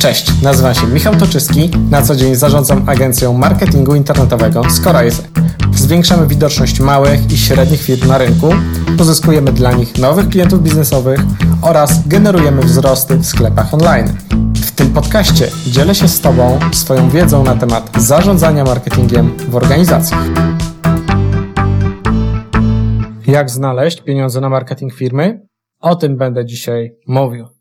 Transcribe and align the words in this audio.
Cześć, 0.00 0.42
nazywam 0.42 0.74
się 0.74 0.86
Michał 0.86 1.16
Toczyski, 1.16 1.70
na 1.90 2.02
co 2.02 2.16
dzień 2.16 2.34
zarządzam 2.34 2.88
agencją 2.88 3.32
marketingu 3.32 3.94
internetowego 3.94 4.70
Scorise. 4.70 5.22
Zwiększamy 5.74 6.26
widoczność 6.26 6.80
małych 6.80 7.32
i 7.32 7.38
średnich 7.38 7.82
firm 7.82 8.08
na 8.08 8.18
rynku, 8.18 8.50
pozyskujemy 8.98 9.52
dla 9.52 9.72
nich 9.72 9.98
nowych 9.98 10.28
klientów 10.28 10.62
biznesowych 10.62 11.20
oraz 11.62 12.08
generujemy 12.08 12.62
wzrosty 12.62 13.16
w 13.16 13.26
sklepach 13.26 13.74
online. 13.74 14.08
W 14.54 14.72
tym 14.72 14.92
podcaście 14.92 15.48
dzielę 15.66 15.94
się 15.94 16.08
z 16.08 16.20
Tobą 16.20 16.58
swoją 16.72 17.10
wiedzą 17.10 17.44
na 17.44 17.56
temat 17.56 17.90
zarządzania 18.02 18.64
marketingiem 18.64 19.36
w 19.48 19.56
organizacjach. 19.56 20.24
Jak 23.26 23.50
znaleźć 23.50 24.00
pieniądze 24.00 24.40
na 24.40 24.48
marketing 24.48 24.94
firmy? 24.94 25.40
O 25.80 25.96
tym 25.96 26.16
będę 26.16 26.46
dzisiaj 26.46 26.90
mówił. 27.06 27.59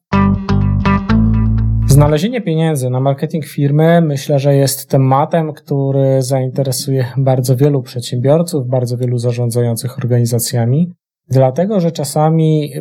Znalezienie 2.00 2.42
pieniędzy 2.42 2.90
na 2.90 3.00
marketing 3.00 3.46
firmy 3.46 4.02
myślę, 4.02 4.40
że 4.40 4.56
jest 4.56 4.90
tematem, 4.90 5.54
który 5.54 6.22
zainteresuje 6.22 7.06
bardzo 7.18 7.56
wielu 7.56 7.82
przedsiębiorców, 7.82 8.68
bardzo 8.68 8.98
wielu 8.98 9.18
zarządzających 9.18 9.98
organizacjami. 9.98 10.94
Dlatego, 11.30 11.80
że 11.80 11.92
czasami 11.92 12.74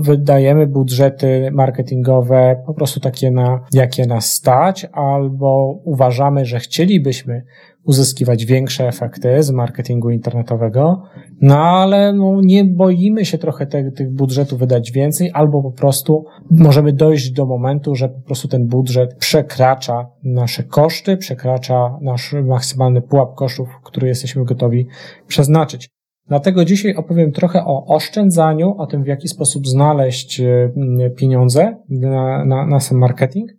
wydajemy 0.00 0.66
budżety 0.66 1.50
marketingowe 1.52 2.62
po 2.66 2.74
prostu 2.74 3.00
takie, 3.00 3.30
na 3.30 3.60
jakie 3.72 4.06
nas 4.06 4.30
stać, 4.30 4.86
albo 4.92 5.80
uważamy, 5.84 6.44
że 6.44 6.58
chcielibyśmy 6.58 7.42
uzyskiwać 7.84 8.44
większe 8.44 8.88
efekty 8.88 9.42
z 9.42 9.50
marketingu 9.50 10.10
internetowego, 10.10 11.02
no 11.40 11.58
ale 11.58 12.12
no, 12.12 12.40
nie 12.42 12.64
boimy 12.64 13.24
się 13.24 13.38
trochę 13.38 13.66
te, 13.66 13.90
tych 13.90 14.14
budżetów 14.14 14.58
wydać 14.58 14.92
więcej, 14.92 15.30
albo 15.34 15.62
po 15.62 15.72
prostu 15.72 16.24
możemy 16.50 16.92
dojść 16.92 17.30
do 17.30 17.46
momentu, 17.46 17.94
że 17.94 18.08
po 18.08 18.20
prostu 18.20 18.48
ten 18.48 18.66
budżet 18.66 19.14
przekracza 19.14 20.06
nasze 20.24 20.62
koszty, 20.62 21.16
przekracza 21.16 21.98
nasz 22.02 22.34
maksymalny 22.44 23.02
pułap 23.02 23.34
kosztów, 23.34 23.68
który 23.84 24.08
jesteśmy 24.08 24.44
gotowi 24.44 24.86
przeznaczyć. 25.26 25.88
Dlatego 26.28 26.64
dzisiaj 26.64 26.94
opowiem 26.94 27.32
trochę 27.32 27.64
o 27.64 27.86
oszczędzaniu, 27.86 28.74
o 28.78 28.86
tym, 28.86 29.04
w 29.04 29.06
jaki 29.06 29.28
sposób 29.28 29.66
znaleźć 29.66 30.40
e, 30.40 30.70
pieniądze 31.16 31.76
na, 31.88 32.44
na, 32.44 32.66
na 32.66 32.80
sam 32.80 32.98
marketing 32.98 33.50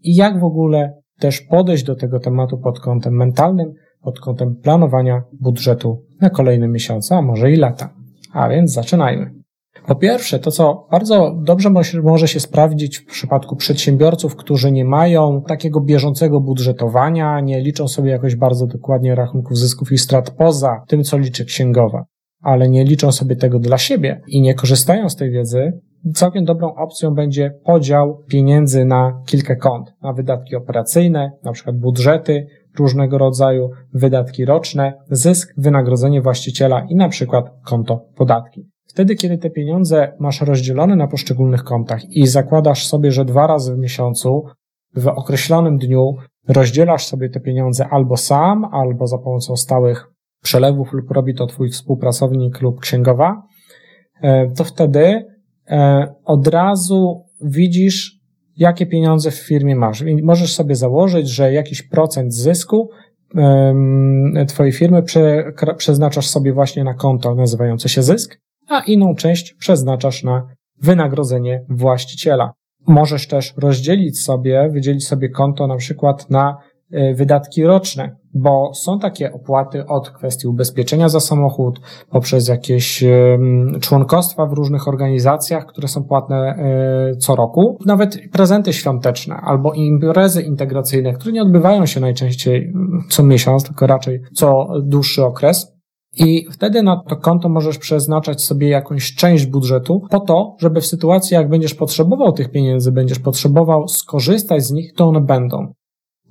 i 0.00 0.14
jak 0.14 0.40
w 0.40 0.44
ogóle 0.44 1.03
też 1.24 1.40
podejść 1.40 1.84
do 1.84 1.94
tego 1.94 2.20
tematu 2.20 2.58
pod 2.58 2.80
kątem 2.80 3.16
mentalnym, 3.16 3.72
pod 4.02 4.20
kątem 4.20 4.56
planowania 4.56 5.22
budżetu 5.40 6.02
na 6.20 6.30
kolejne 6.30 6.68
miesiące, 6.68 7.16
a 7.16 7.22
może 7.22 7.52
i 7.52 7.56
lata. 7.56 7.94
A 8.32 8.48
więc 8.48 8.72
zaczynajmy. 8.72 9.30
Po 9.86 9.94
pierwsze, 9.94 10.38
to 10.38 10.50
co 10.50 10.86
bardzo 10.90 11.34
dobrze 11.42 11.70
może 12.02 12.28
się 12.28 12.40
sprawdzić 12.40 12.98
w 12.98 13.06
przypadku 13.06 13.56
przedsiębiorców, 13.56 14.36
którzy 14.36 14.72
nie 14.72 14.84
mają 14.84 15.42
takiego 15.42 15.80
bieżącego 15.80 16.40
budżetowania, 16.40 17.40
nie 17.40 17.60
liczą 17.60 17.88
sobie 17.88 18.10
jakoś 18.10 18.36
bardzo 18.36 18.66
dokładnie 18.66 19.14
rachunków 19.14 19.58
zysków 19.58 19.92
i 19.92 19.98
strat 19.98 20.30
poza 20.30 20.82
tym, 20.88 21.04
co 21.04 21.18
liczy 21.18 21.44
księgowa 21.44 22.04
ale 22.44 22.68
nie 22.68 22.84
liczą 22.84 23.12
sobie 23.12 23.36
tego 23.36 23.58
dla 23.58 23.78
siebie 23.78 24.20
i 24.26 24.40
nie 24.40 24.54
korzystają 24.54 25.08
z 25.08 25.16
tej 25.16 25.30
wiedzy, 25.30 25.72
całkiem 26.12 26.44
dobrą 26.44 26.74
opcją 26.74 27.14
będzie 27.14 27.50
podział 27.64 28.22
pieniędzy 28.28 28.84
na 28.84 29.22
kilka 29.26 29.56
kont, 29.56 29.92
na 30.02 30.12
wydatki 30.12 30.56
operacyjne, 30.56 31.30
na 31.42 31.52
przykład 31.52 31.76
budżety 31.76 32.46
różnego 32.78 33.18
rodzaju, 33.18 33.70
wydatki 33.92 34.44
roczne, 34.44 34.92
zysk, 35.10 35.54
wynagrodzenie 35.56 36.22
właściciela 36.22 36.86
i 36.88 36.94
na 36.94 37.08
przykład 37.08 37.50
konto 37.64 38.04
podatki. 38.16 38.68
Wtedy, 38.86 39.14
kiedy 39.14 39.38
te 39.38 39.50
pieniądze 39.50 40.12
masz 40.20 40.40
rozdzielone 40.40 40.96
na 40.96 41.06
poszczególnych 41.06 41.64
kontach 41.64 42.04
i 42.10 42.26
zakładasz 42.26 42.86
sobie, 42.86 43.12
że 43.12 43.24
dwa 43.24 43.46
razy 43.46 43.74
w 43.74 43.78
miesiącu 43.78 44.44
w 44.96 45.08
określonym 45.08 45.78
dniu 45.78 46.16
rozdzielasz 46.48 47.06
sobie 47.06 47.28
te 47.28 47.40
pieniądze 47.40 47.88
albo 47.90 48.16
sam, 48.16 48.64
albo 48.64 49.06
za 49.06 49.18
pomocą 49.18 49.56
stałych 49.56 50.06
przelewów 50.42 50.92
lub 50.92 51.10
robi 51.10 51.34
to 51.34 51.46
twój 51.46 51.70
współpracownik 51.70 52.60
lub 52.60 52.80
księgowa, 52.80 53.42
e, 54.22 54.50
to 54.50 54.64
wtedy 54.64 55.33
od 56.24 56.48
razu 56.48 57.24
widzisz, 57.40 58.20
jakie 58.56 58.86
pieniądze 58.86 59.30
w 59.30 59.34
firmie 59.34 59.76
masz. 59.76 60.04
Możesz 60.22 60.52
sobie 60.52 60.74
założyć, 60.74 61.28
że 61.28 61.52
jakiś 61.52 61.82
procent 61.82 62.34
zysku 62.34 62.90
twojej 64.48 64.72
firmy 64.72 65.02
przeznaczasz 65.76 66.26
sobie 66.26 66.52
właśnie 66.52 66.84
na 66.84 66.94
konto 66.94 67.34
nazywające 67.34 67.88
się 67.88 68.02
zysk, 68.02 68.40
a 68.68 68.80
inną 68.80 69.14
część 69.14 69.54
przeznaczasz 69.54 70.22
na 70.22 70.48
wynagrodzenie 70.82 71.64
właściciela. 71.68 72.52
Możesz 72.86 73.28
też 73.28 73.54
rozdzielić 73.56 74.20
sobie, 74.20 74.68
wydzielić 74.72 75.06
sobie 75.06 75.28
konto 75.28 75.66
na 75.66 75.76
przykład 75.76 76.30
na 76.30 76.56
E, 76.56 76.73
wydatki 77.14 77.64
roczne, 77.64 78.16
bo 78.34 78.70
są 78.74 78.98
takie 78.98 79.32
opłaty 79.32 79.86
od 79.86 80.10
kwestii 80.10 80.48
ubezpieczenia 80.48 81.08
za 81.08 81.20
samochód, 81.20 81.80
poprzez 82.10 82.48
jakieś 82.48 83.04
członkostwa 83.80 84.46
w 84.46 84.52
różnych 84.52 84.88
organizacjach, 84.88 85.66
które 85.66 85.88
są 85.88 86.04
płatne 86.04 86.36
e, 86.36 87.16
co 87.16 87.36
roku, 87.36 87.78
nawet 87.86 88.18
prezenty 88.32 88.72
świąteczne 88.72 89.34
albo 89.34 89.72
imprezy 89.72 90.42
integracyjne, 90.42 91.12
które 91.12 91.32
nie 91.32 91.42
odbywają 91.42 91.86
się 91.86 92.00
najczęściej 92.00 92.72
co 93.10 93.22
miesiąc, 93.22 93.64
tylko 93.64 93.86
raczej 93.86 94.20
co 94.34 94.66
dłuższy 94.82 95.24
okres. 95.24 95.74
I 96.16 96.46
wtedy 96.52 96.82
na 96.82 97.02
to 97.08 97.16
konto 97.16 97.48
możesz 97.48 97.78
przeznaczać 97.78 98.42
sobie 98.42 98.68
jakąś 98.68 99.14
część 99.14 99.46
budżetu 99.46 100.00
po 100.10 100.20
to, 100.20 100.56
żeby 100.58 100.80
w 100.80 100.86
sytuacji, 100.86 101.34
jak 101.34 101.48
będziesz 101.48 101.74
potrzebował 101.74 102.32
tych 102.32 102.50
pieniędzy, 102.50 102.92
będziesz 102.92 103.18
potrzebował 103.18 103.88
skorzystać 103.88 104.64
z 104.64 104.72
nich, 104.72 104.92
to 104.96 105.08
one 105.08 105.20
będą. 105.20 105.72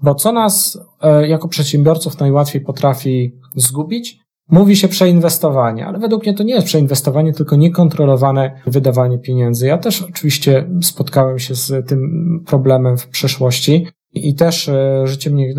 Bo 0.02 0.16
co 0.16 0.32
nas 0.32 0.80
e, 1.02 1.28
jako 1.28 1.48
przedsiębiorców 1.48 2.20
najłatwiej 2.20 2.62
potrafi 2.62 3.32
zgubić? 3.56 4.24
Mówi 4.50 4.76
się 4.76 4.88
przeinwestowanie, 4.88 5.86
ale 5.86 6.00
według 6.00 6.24
mnie 6.24 6.34
to 6.34 6.44
nie 6.44 6.54
jest 6.54 6.68
przeinwestowanie, 6.68 7.34
tylko 7.34 7.56
niekontrolowane 7.56 8.62
wydawanie 8.68 9.20
pieniędzy. 9.20 9.68
Ja 9.68 9.78
też 9.78 10.02
oczywiście 10.02 10.70
spotkałem 10.82 11.40
się 11.40 11.56
z 11.56 11.88
tym 11.88 12.00
problemem 12.46 12.98
w 12.98 13.08
przeszłości 13.08 13.88
i 14.14 14.36
też 14.36 14.70
e, 14.70 15.08
życie 15.08 15.30
mnie 15.30 15.54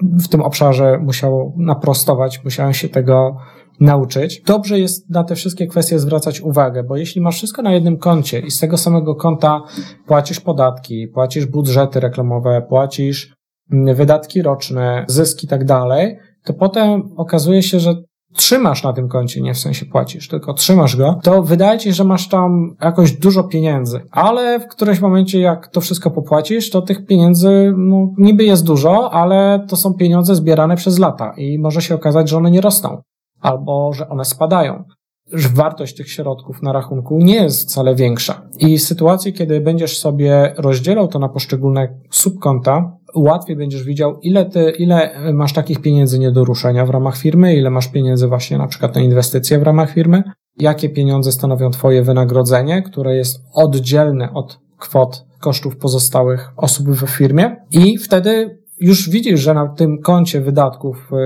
w 0.00 0.28
tym 0.28 0.42
obszarze 0.42 0.98
musiało 0.98 1.54
naprostować, 1.56 2.44
musiałem 2.44 2.74
się 2.74 2.88
tego 2.88 3.36
nauczyć. 3.80 4.42
Dobrze 4.46 4.80
jest 4.80 5.10
na 5.10 5.24
te 5.24 5.34
wszystkie 5.34 5.66
kwestie 5.66 5.98
zwracać 5.98 6.40
uwagę, 6.40 6.84
bo 6.84 6.96
jeśli 6.96 7.20
masz 7.20 7.36
wszystko 7.36 7.62
na 7.62 7.72
jednym 7.72 7.98
koncie 7.98 8.38
i 8.38 8.50
z 8.50 8.58
tego 8.58 8.76
samego 8.76 9.14
konta 9.14 9.62
płacisz 10.06 10.40
podatki, 10.40 11.08
płacisz 11.08 11.46
budżety 11.46 12.00
reklamowe, 12.00 12.62
płacisz 12.68 13.33
wydatki 13.70 14.42
roczne, 14.42 15.04
zyski 15.08 15.46
i 15.46 15.48
tak 15.48 15.64
dalej, 15.64 16.18
to 16.44 16.54
potem 16.54 17.02
okazuje 17.16 17.62
się, 17.62 17.80
że 17.80 17.94
trzymasz 18.34 18.82
na 18.82 18.92
tym 18.92 19.08
koncie, 19.08 19.40
nie 19.40 19.54
w 19.54 19.58
sensie 19.58 19.86
płacisz, 19.86 20.28
tylko 20.28 20.54
trzymasz 20.54 20.96
go, 20.96 21.18
to 21.22 21.42
wydaje 21.42 21.78
ci, 21.78 21.92
że 21.92 22.04
masz 22.04 22.28
tam 22.28 22.76
jakoś 22.82 23.12
dużo 23.12 23.44
pieniędzy, 23.44 24.00
ale 24.10 24.60
w 24.60 24.66
którymś 24.66 25.00
momencie, 25.00 25.40
jak 25.40 25.68
to 25.68 25.80
wszystko 25.80 26.10
popłacisz, 26.10 26.70
to 26.70 26.82
tych 26.82 27.06
pieniędzy 27.06 27.72
no, 27.76 28.08
niby 28.18 28.44
jest 28.44 28.64
dużo, 28.64 29.12
ale 29.12 29.66
to 29.68 29.76
są 29.76 29.94
pieniądze 29.94 30.34
zbierane 30.34 30.76
przez 30.76 30.98
lata 30.98 31.34
i 31.36 31.58
może 31.58 31.82
się 31.82 31.94
okazać, 31.94 32.28
że 32.28 32.36
one 32.36 32.50
nie 32.50 32.60
rosną 32.60 33.02
albo 33.40 33.92
że 33.92 34.08
one 34.08 34.24
spadają 34.24 34.84
że 35.32 35.48
wartość 35.48 35.96
tych 35.96 36.10
środków 36.10 36.62
na 36.62 36.72
rachunku 36.72 37.18
nie 37.18 37.34
jest 37.34 37.62
wcale 37.62 37.94
większa. 37.94 38.48
I 38.58 38.78
w 38.78 38.82
sytuacji, 38.82 39.32
kiedy 39.32 39.60
będziesz 39.60 39.98
sobie 39.98 40.54
rozdzielał 40.56 41.08
to 41.08 41.18
na 41.18 41.28
poszczególne 41.28 42.00
subkonta, 42.10 42.96
łatwiej 43.14 43.56
będziesz 43.56 43.84
widział, 43.84 44.18
ile 44.22 44.44
ty, 44.44 44.72
ile 44.78 45.10
masz 45.32 45.52
takich 45.52 45.80
pieniędzy 45.80 46.18
nie 46.18 46.32
do 46.32 46.44
ruszenia 46.44 46.86
w 46.86 46.90
ramach 46.90 47.16
firmy, 47.16 47.56
ile 47.56 47.70
masz 47.70 47.88
pieniędzy 47.88 48.28
właśnie 48.28 48.58
na 48.58 48.66
przykład 48.66 48.94
na 48.94 49.00
inwestycje 49.00 49.58
w 49.58 49.62
ramach 49.62 49.90
firmy, 49.90 50.22
jakie 50.58 50.88
pieniądze 50.88 51.32
stanowią 51.32 51.70
twoje 51.70 52.02
wynagrodzenie, 52.02 52.82
które 52.82 53.16
jest 53.16 53.42
oddzielne 53.54 54.32
od 54.32 54.58
kwot 54.78 55.24
kosztów 55.40 55.76
pozostałych 55.76 56.50
osób 56.56 56.88
w 56.88 57.06
firmie. 57.06 57.56
I 57.70 57.98
wtedy 57.98 58.58
już 58.80 59.10
widzisz, 59.10 59.40
że 59.40 59.54
na 59.54 59.68
tym 59.68 59.98
koncie 59.98 60.40
wydatków, 60.40 61.10
y, 61.12 61.16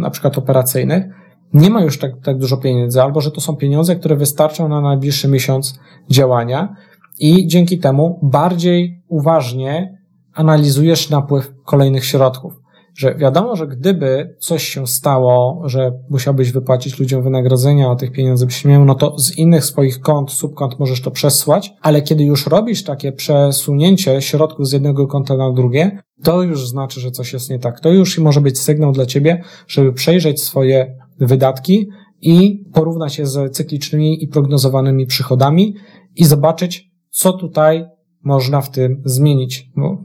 na 0.00 0.10
przykład 0.10 0.38
operacyjnych, 0.38 1.04
nie 1.52 1.70
ma 1.70 1.82
już 1.82 1.98
tak, 1.98 2.12
tak 2.24 2.38
dużo 2.38 2.56
pieniędzy, 2.56 3.02
albo 3.02 3.20
że 3.20 3.30
to 3.30 3.40
są 3.40 3.56
pieniądze, 3.56 3.96
które 3.96 4.16
wystarczą 4.16 4.68
na 4.68 4.80
najbliższy 4.80 5.28
miesiąc 5.28 5.80
działania 6.10 6.76
i 7.18 7.46
dzięki 7.46 7.78
temu 7.78 8.20
bardziej 8.22 9.02
uważnie 9.08 9.97
analizujesz 10.38 11.10
napływ 11.10 11.52
kolejnych 11.64 12.04
środków. 12.04 12.52
Że 12.94 13.14
wiadomo, 13.14 13.56
że 13.56 13.66
gdyby 13.66 14.36
coś 14.40 14.62
się 14.62 14.86
stało, 14.86 15.62
że 15.64 15.92
musiałbyś 16.10 16.52
wypłacić 16.52 16.98
ludziom 16.98 17.22
wynagrodzenia, 17.22 17.90
a 17.90 17.96
tych 17.96 18.12
pieniędzy 18.12 18.46
byś 18.46 18.64
miał, 18.64 18.84
no 18.84 18.94
to 18.94 19.18
z 19.18 19.38
innych 19.38 19.64
swoich 19.64 20.00
kont, 20.00 20.30
subkont 20.30 20.78
możesz 20.78 21.00
to 21.00 21.10
przesłać, 21.10 21.72
ale 21.82 22.02
kiedy 22.02 22.24
już 22.24 22.46
robisz 22.46 22.84
takie 22.84 23.12
przesunięcie 23.12 24.22
środków 24.22 24.68
z 24.68 24.72
jednego 24.72 25.06
konta 25.06 25.36
na 25.36 25.52
drugie, 25.52 26.02
to 26.22 26.42
już 26.42 26.68
znaczy, 26.68 27.00
że 27.00 27.10
coś 27.10 27.32
jest 27.32 27.50
nie 27.50 27.58
tak. 27.58 27.80
To 27.80 27.90
już 27.90 28.18
może 28.18 28.40
być 28.40 28.58
sygnał 28.58 28.92
dla 28.92 29.06
ciebie, 29.06 29.42
żeby 29.68 29.92
przejrzeć 29.92 30.42
swoje 30.42 30.96
wydatki 31.20 31.88
i 32.20 32.64
porównać 32.74 33.18
je 33.18 33.26
z 33.26 33.56
cyklicznymi 33.56 34.24
i 34.24 34.28
prognozowanymi 34.28 35.06
przychodami 35.06 35.74
i 36.16 36.24
zobaczyć, 36.24 36.90
co 37.10 37.32
tutaj 37.32 37.97
można 38.24 38.60
w 38.60 38.70
tym 38.70 39.02
zmienić. 39.04 39.70
Bo 39.76 40.04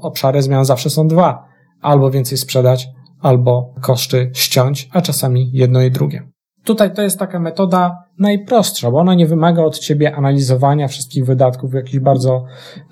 obszary 0.00 0.42
zmian 0.42 0.64
zawsze 0.64 0.90
są 0.90 1.08
dwa. 1.08 1.44
Albo 1.80 2.10
więcej 2.10 2.38
sprzedać, 2.38 2.88
albo 3.20 3.74
koszty 3.80 4.30
ściąć, 4.34 4.88
a 4.92 5.02
czasami 5.02 5.50
jedno 5.52 5.82
i 5.82 5.90
drugie. 5.90 6.22
Tutaj 6.64 6.94
to 6.94 7.02
jest 7.02 7.18
taka 7.18 7.40
metoda 7.40 8.04
najprostsza, 8.18 8.90
bo 8.90 8.98
ona 8.98 9.14
nie 9.14 9.26
wymaga 9.26 9.62
od 9.62 9.78
ciebie 9.78 10.14
analizowania 10.14 10.88
wszystkich 10.88 11.26
wydatków 11.26 11.70
w 11.70 11.74
jakiś 11.74 12.00
bardzo 12.00 12.44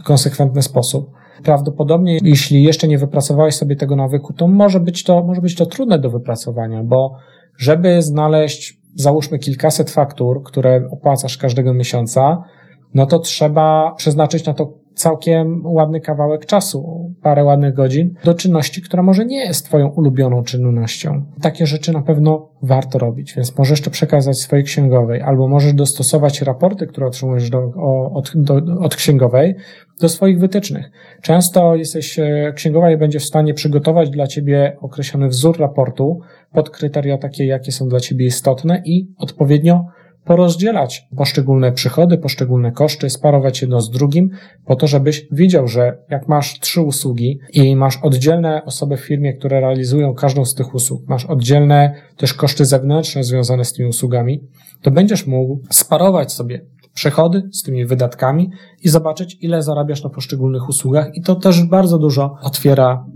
konsekwentny 0.04 0.62
sposób. 0.62 1.10
Prawdopodobnie, 1.44 2.18
jeśli 2.22 2.62
jeszcze 2.62 2.88
nie 2.88 2.98
wypracowałeś 2.98 3.54
sobie 3.54 3.76
tego 3.76 3.96
nawyku, 3.96 4.32
to 4.32 4.48
może 4.48 4.80
być 4.80 5.04
to, 5.04 5.24
może 5.24 5.40
być 5.40 5.54
to 5.54 5.66
trudne 5.66 5.98
do 5.98 6.10
wypracowania, 6.10 6.84
bo 6.84 7.16
żeby 7.56 8.02
znaleźć, 8.02 8.80
załóżmy, 8.94 9.38
kilkaset 9.38 9.90
faktur, 9.90 10.42
które 10.42 10.88
opłacasz 10.90 11.38
każdego 11.38 11.74
miesiąca, 11.74 12.44
no 12.94 13.06
to 13.06 13.18
trzeba 13.18 13.94
przeznaczyć 13.96 14.46
na 14.46 14.54
to 14.54 14.82
całkiem 14.94 15.66
ładny 15.66 16.00
kawałek 16.00 16.46
czasu, 16.46 17.10
parę 17.22 17.44
ładnych 17.44 17.74
godzin, 17.74 18.14
do 18.24 18.34
czynności, 18.34 18.82
która 18.82 19.02
może 19.02 19.26
nie 19.26 19.44
jest 19.44 19.66
Twoją 19.66 19.88
ulubioną 19.88 20.42
czynnością. 20.42 21.24
Takie 21.42 21.66
rzeczy 21.66 21.92
na 21.92 22.02
pewno 22.02 22.48
warto 22.62 22.98
robić, 22.98 23.34
więc 23.34 23.58
możesz 23.58 23.80
to 23.80 23.90
przekazać 23.90 24.38
swojej 24.38 24.64
księgowej, 24.64 25.20
albo 25.20 25.48
możesz 25.48 25.74
dostosować 25.74 26.42
raporty, 26.42 26.86
które 26.86 27.06
otrzymujesz 27.06 27.50
do, 27.50 27.72
od, 28.14 28.32
do, 28.34 28.54
od 28.80 28.96
księgowej, 28.96 29.54
do 30.00 30.08
swoich 30.08 30.38
wytycznych. 30.38 30.90
Często 31.22 31.76
jesteś, 31.76 32.18
e, 32.18 32.52
księgowa 32.56 32.90
i 32.90 32.96
będzie 32.96 33.18
w 33.18 33.24
stanie 33.24 33.54
przygotować 33.54 34.10
dla 34.10 34.26
Ciebie 34.26 34.76
określony 34.80 35.28
wzór 35.28 35.58
raportu 35.58 36.20
pod 36.52 36.70
kryteria 36.70 37.18
takie, 37.18 37.46
jakie 37.46 37.72
są 37.72 37.88
dla 37.88 38.00
Ciebie 38.00 38.26
istotne 38.26 38.82
i 38.84 39.14
odpowiednio 39.18 39.84
porozdzielać 40.24 41.06
poszczególne 41.16 41.72
przychody, 41.72 42.18
poszczególne 42.18 42.72
koszty, 42.72 43.10
sparować 43.10 43.62
jedno 43.62 43.80
z 43.80 43.90
drugim, 43.90 44.30
po 44.64 44.76
to, 44.76 44.86
żebyś 44.86 45.26
widział, 45.30 45.68
że 45.68 45.98
jak 46.10 46.28
masz 46.28 46.60
trzy 46.60 46.80
usługi 46.80 47.38
i 47.52 47.76
masz 47.76 47.98
oddzielne 48.02 48.64
osoby 48.64 48.96
w 48.96 49.00
firmie, 49.00 49.34
które 49.34 49.60
realizują 49.60 50.14
każdą 50.14 50.44
z 50.44 50.54
tych 50.54 50.74
usług, 50.74 51.08
masz 51.08 51.24
oddzielne 51.24 51.94
też 52.16 52.34
koszty 52.34 52.64
zewnętrzne 52.64 53.24
związane 53.24 53.64
z 53.64 53.72
tymi 53.72 53.88
usługami, 53.88 54.40
to 54.82 54.90
będziesz 54.90 55.26
mógł 55.26 55.60
sparować 55.70 56.32
sobie 56.32 56.60
przychody 56.94 57.48
z 57.52 57.62
tymi 57.62 57.86
wydatkami 57.86 58.50
i 58.82 58.88
zobaczyć, 58.88 59.38
ile 59.40 59.62
zarabiasz 59.62 60.04
na 60.04 60.10
poszczególnych 60.10 60.68
usługach 60.68 61.16
i 61.16 61.22
to 61.22 61.34
też 61.34 61.64
bardzo 61.64 61.98
dużo 61.98 62.36
otwiera, 62.42 63.06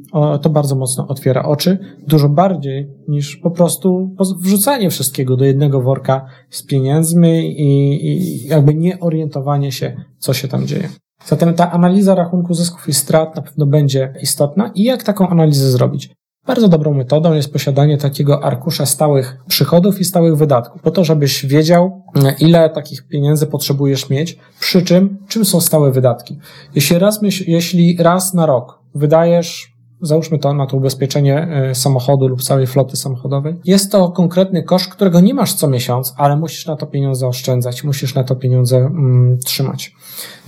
to 0.42 0.50
bardzo 0.50 0.76
mocno 0.76 1.06
otwiera 1.08 1.42
oczy, 1.42 1.78
dużo 2.08 2.28
bardziej 2.28 2.90
niż 3.08 3.36
po 3.36 3.50
prostu 3.50 4.16
wrzucanie 4.40 4.90
wszystkiego 4.90 5.36
do 5.36 5.44
jednego 5.44 5.82
worka 5.82 6.26
z 6.50 6.62
pieniędzmi 6.62 7.60
i, 7.60 8.06
i 8.06 8.46
jakby 8.46 8.74
nie 8.74 9.00
orientowanie 9.00 9.72
się, 9.72 9.96
co 10.18 10.34
się 10.34 10.48
tam 10.48 10.66
dzieje. 10.66 10.88
Zatem 11.24 11.54
ta 11.54 11.72
analiza 11.72 12.14
rachunku 12.14 12.54
zysków 12.54 12.88
i 12.88 12.94
strat 12.94 13.36
na 13.36 13.42
pewno 13.42 13.66
będzie 13.66 14.14
istotna 14.22 14.70
i 14.74 14.82
jak 14.82 15.02
taką 15.02 15.28
analizę 15.28 15.70
zrobić? 15.70 16.10
Bardzo 16.46 16.68
dobrą 16.68 16.94
metodą 16.94 17.32
jest 17.32 17.52
posiadanie 17.52 17.98
takiego 17.98 18.44
arkusza 18.44 18.86
stałych 18.86 19.36
przychodów 19.48 20.00
i 20.00 20.04
stałych 20.04 20.36
wydatków, 20.36 20.82
po 20.82 20.90
to, 20.90 21.04
żebyś 21.04 21.46
wiedział, 21.46 22.02
ile 22.40 22.70
takich 22.70 23.08
pieniędzy 23.08 23.46
potrzebujesz 23.46 24.10
mieć, 24.10 24.38
przy 24.60 24.82
czym 24.82 25.18
czym 25.28 25.44
są 25.44 25.60
stałe 25.60 25.92
wydatki. 25.92 26.38
Jeśli 26.74 26.98
raz, 26.98 27.20
jeśli 27.46 27.96
raz 28.00 28.34
na 28.34 28.46
rok 28.46 28.78
wydajesz 28.94 29.76
załóżmy 30.00 30.38
to 30.38 30.54
na 30.54 30.66
to 30.66 30.76
ubezpieczenie 30.76 31.48
e, 31.48 31.74
samochodu 31.74 32.28
lub 32.28 32.42
całej 32.42 32.66
floty 32.66 32.96
samochodowej. 32.96 33.54
Jest 33.64 33.92
to 33.92 34.10
konkretny 34.10 34.62
koszt, 34.62 34.88
którego 34.88 35.20
nie 35.20 35.34
masz 35.34 35.54
co 35.54 35.68
miesiąc, 35.68 36.14
ale 36.16 36.36
musisz 36.36 36.66
na 36.66 36.76
to 36.76 36.86
pieniądze 36.86 37.26
oszczędzać, 37.26 37.84
musisz 37.84 38.14
na 38.14 38.24
to 38.24 38.36
pieniądze 38.36 38.76
mm, 38.76 39.38
trzymać. 39.44 39.94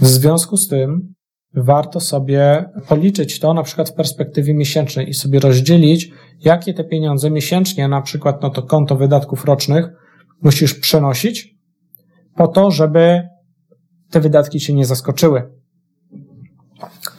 W 0.01 0.07
związku 0.07 0.57
z 0.57 0.69
tym 0.69 1.15
warto 1.55 2.01
sobie 2.01 2.65
policzyć 2.89 3.41
to 3.41 3.55
na 3.55 3.63
przykład 3.63 3.91
w 3.91 3.95
perspektywie 3.95 4.55
miesięcznej 4.55 5.09
i 5.09 5.15
sobie 5.15 5.41
rozdzielić, 5.41 6.11
jakie 6.41 6.75
te 6.75 6.85
pieniądze 6.85 7.31
miesięcznie, 7.31 7.89
na 7.89 8.03
przykład 8.03 8.43
no 8.43 8.51
to 8.51 8.63
konto 8.63 8.97
wydatków 8.97 9.45
rocznych, 9.45 9.89
musisz 10.43 10.75
przenosić 10.75 11.55
po 12.37 12.49
to, 12.49 12.71
żeby 12.71 13.23
te 14.11 14.21
wydatki 14.21 14.61
cię 14.61 14.75
nie 14.75 14.85
zaskoczyły. 14.85 15.58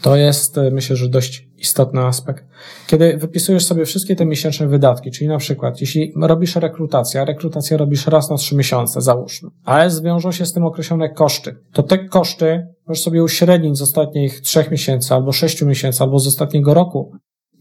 To 0.02 0.16
jest, 0.16 0.58
e, 0.58 0.72
myślę, 0.72 0.96
że 0.96 1.10
dość 1.10 1.48
istotny 1.58 2.02
aspekt. 2.02 2.46
Kiedy 2.88 3.18
wypisujesz 3.18 3.66
sobie 3.66 3.86
wszystkie 3.86 4.16
te 4.16 4.26
miesięczne 4.26 4.68
wydatki, 4.68 5.12
czyli 5.12 5.28
na 5.28 5.38
przykład, 5.38 5.82
jeśli 5.82 6.14
robisz 6.22 6.56
rekrutację, 6.56 7.22
a 7.22 7.26
rekrutację 7.26 7.78
robisz 7.78 8.08
raz 8.08 8.30
na 8.30 8.36
trzy 8.36 8.56
miesiące, 8.56 9.02
załóżmy, 9.02 9.50
ale 9.66 9.90
zwiążą 9.90 10.32
się 10.32 10.46
z 10.46 10.54
tym 10.54 10.66
określone 10.66 11.10
koszty, 11.10 11.56
to 11.74 11.84
te 11.84 11.98
koszty 11.98 12.68
możesz 12.88 13.04
sobie 13.04 13.24
uśrednić 13.24 13.78
z 13.78 13.82
ostatnich 13.82 14.42
trzech 14.42 14.72
miesięcy, 14.72 15.14
albo 15.14 15.32
sześciu 15.32 15.66
miesięcy, 15.66 16.04
albo 16.04 16.20
z 16.20 16.28
ostatniego 16.28 16.74
roku 16.74 17.12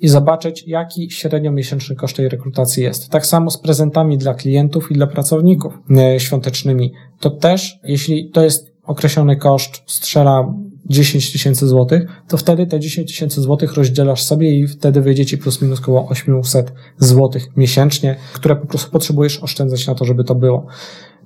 i 0.00 0.08
zobaczyć, 0.08 0.64
jaki 0.66 1.10
średnio 1.10 1.52
miesięczny 1.52 1.96
koszt 1.96 2.16
tej 2.16 2.28
rekrutacji 2.28 2.82
jest. 2.82 3.08
Tak 3.08 3.26
samo 3.26 3.50
z 3.50 3.58
prezentami 3.58 4.18
dla 4.18 4.34
klientów 4.34 4.90
i 4.90 4.94
dla 4.94 5.06
pracowników 5.06 5.78
e, 5.96 6.20
świątecznymi. 6.20 6.92
To 7.20 7.30
też, 7.30 7.78
jeśli 7.84 8.30
to 8.30 8.44
jest 8.44 8.77
określony 8.88 9.36
koszt, 9.36 9.82
strzela 9.86 10.54
10 10.86 11.32
tysięcy 11.32 11.68
złotych, 11.68 12.02
to 12.28 12.36
wtedy 12.36 12.66
te 12.66 12.80
10 12.80 13.08
tysięcy 13.08 13.40
złotych 13.40 13.74
rozdzielasz 13.74 14.22
sobie 14.22 14.58
i 14.58 14.66
wtedy 14.66 15.00
wyjdzie 15.00 15.26
ci 15.26 15.38
plus 15.38 15.62
minus 15.62 15.80
około 15.80 16.08
800 16.08 16.72
złotych 16.98 17.56
miesięcznie, 17.56 18.16
które 18.32 18.56
po 18.56 18.66
prostu 18.66 18.90
potrzebujesz 18.90 19.42
oszczędzać 19.42 19.86
na 19.86 19.94
to, 19.94 20.04
żeby 20.04 20.24
to 20.24 20.34
było. 20.34 20.66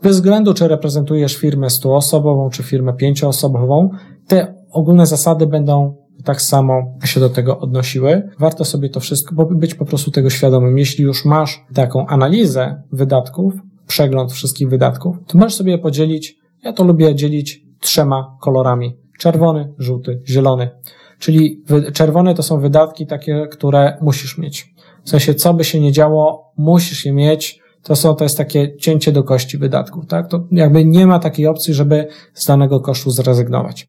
Bez 0.03 0.17
względu, 0.17 0.55
czy 0.55 0.69
reprezentujesz 0.69 1.37
firmę 1.37 1.67
100-osobową, 1.67 2.51
czy 2.51 2.63
firmę 2.63 2.93
5-osobową, 2.93 3.89
te 4.27 4.55
ogólne 4.71 5.07
zasady 5.07 5.47
będą 5.47 5.97
tak 6.25 6.43
samo 6.43 6.99
się 7.05 7.21
do 7.21 7.31
tego 7.31 7.59
odnosiły. 7.59 8.23
Warto 8.39 8.65
sobie 8.65 8.89
to 8.89 9.01
wszystko, 9.01 9.47
być 9.51 9.75
po 9.75 9.85
prostu 9.85 10.11
tego 10.11 10.31
świadomym. 10.31 10.79
Jeśli 10.79 11.05
już 11.05 11.25
masz 11.25 11.65
taką 11.75 12.07
analizę 12.07 12.83
wydatków, 12.93 13.55
przegląd 13.87 14.33
wszystkich 14.33 14.69
wydatków, 14.69 15.17
to 15.27 15.39
możesz 15.39 15.55
sobie 15.55 15.79
podzielić, 15.79 16.42
ja 16.63 16.73
to 16.73 16.85
lubię 16.85 17.15
dzielić 17.15 17.63
trzema 17.81 18.37
kolorami 18.41 18.97
czerwony, 19.19 19.75
żółty, 19.79 20.23
zielony. 20.27 20.71
Czyli 21.19 21.65
czerwone 21.93 22.35
to 22.35 22.43
są 22.43 22.61
wydatki 22.61 23.07
takie, 23.07 23.47
które 23.51 23.99
musisz 24.01 24.39
mieć. 24.39 24.75
W 25.05 25.11
sensie, 25.11 25.35
co 25.35 25.55
by 25.55 25.65
się 25.65 25.81
nie 25.81 25.93
działo, 25.93 26.53
musisz 26.57 27.07
je 27.07 27.13
mieć. 27.13 27.63
To 27.83 27.97
są, 27.97 28.15
to 28.15 28.25
jest 28.25 28.39
takie 28.39 28.77
cięcie 28.77 29.13
do 29.13 29.25
kości 29.25 29.59
wydatków, 29.59 30.07
tak? 30.07 30.29
To 30.29 30.47
jakby 30.51 30.85
nie 30.85 31.07
ma 31.07 31.19
takiej 31.19 31.47
opcji, 31.47 31.75
żeby 31.75 32.09
z 32.35 32.47
danego 32.47 32.81
kosztu 32.81 33.11
zrezygnować. 33.11 33.87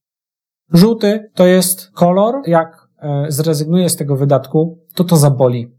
Żółty 0.74 1.30
to 1.34 1.45
jest 1.45 1.92
kolor, 1.92 2.36
jak 2.47 2.88
e, 3.02 3.26
zrezygnuje 3.30 3.90
z 3.90 3.95
tego 3.95 4.16
wydatku, 4.16 4.80
to 4.95 5.04
to 5.04 5.18
zaboli. 5.18 5.71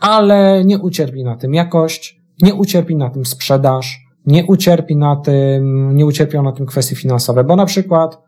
Ale 0.00 0.64
nie 0.64 0.78
ucierpi 0.78 1.24
na 1.24 1.36
tym 1.36 1.54
jakość, 1.54 2.20
nie 2.42 2.54
ucierpi 2.54 2.96
na 2.96 3.10
tym 3.10 3.26
sprzedaż, 3.26 4.07
nie 4.28 4.46
ucierpi 4.46 4.96
na 4.96 5.16
tym, 5.16 5.90
nie 5.96 6.06
ucierpią 6.06 6.42
na 6.42 6.52
tym 6.52 6.66
kwestie 6.66 6.96
finansowe, 6.96 7.44
bo 7.44 7.56
na 7.56 7.66
przykład 7.66 8.18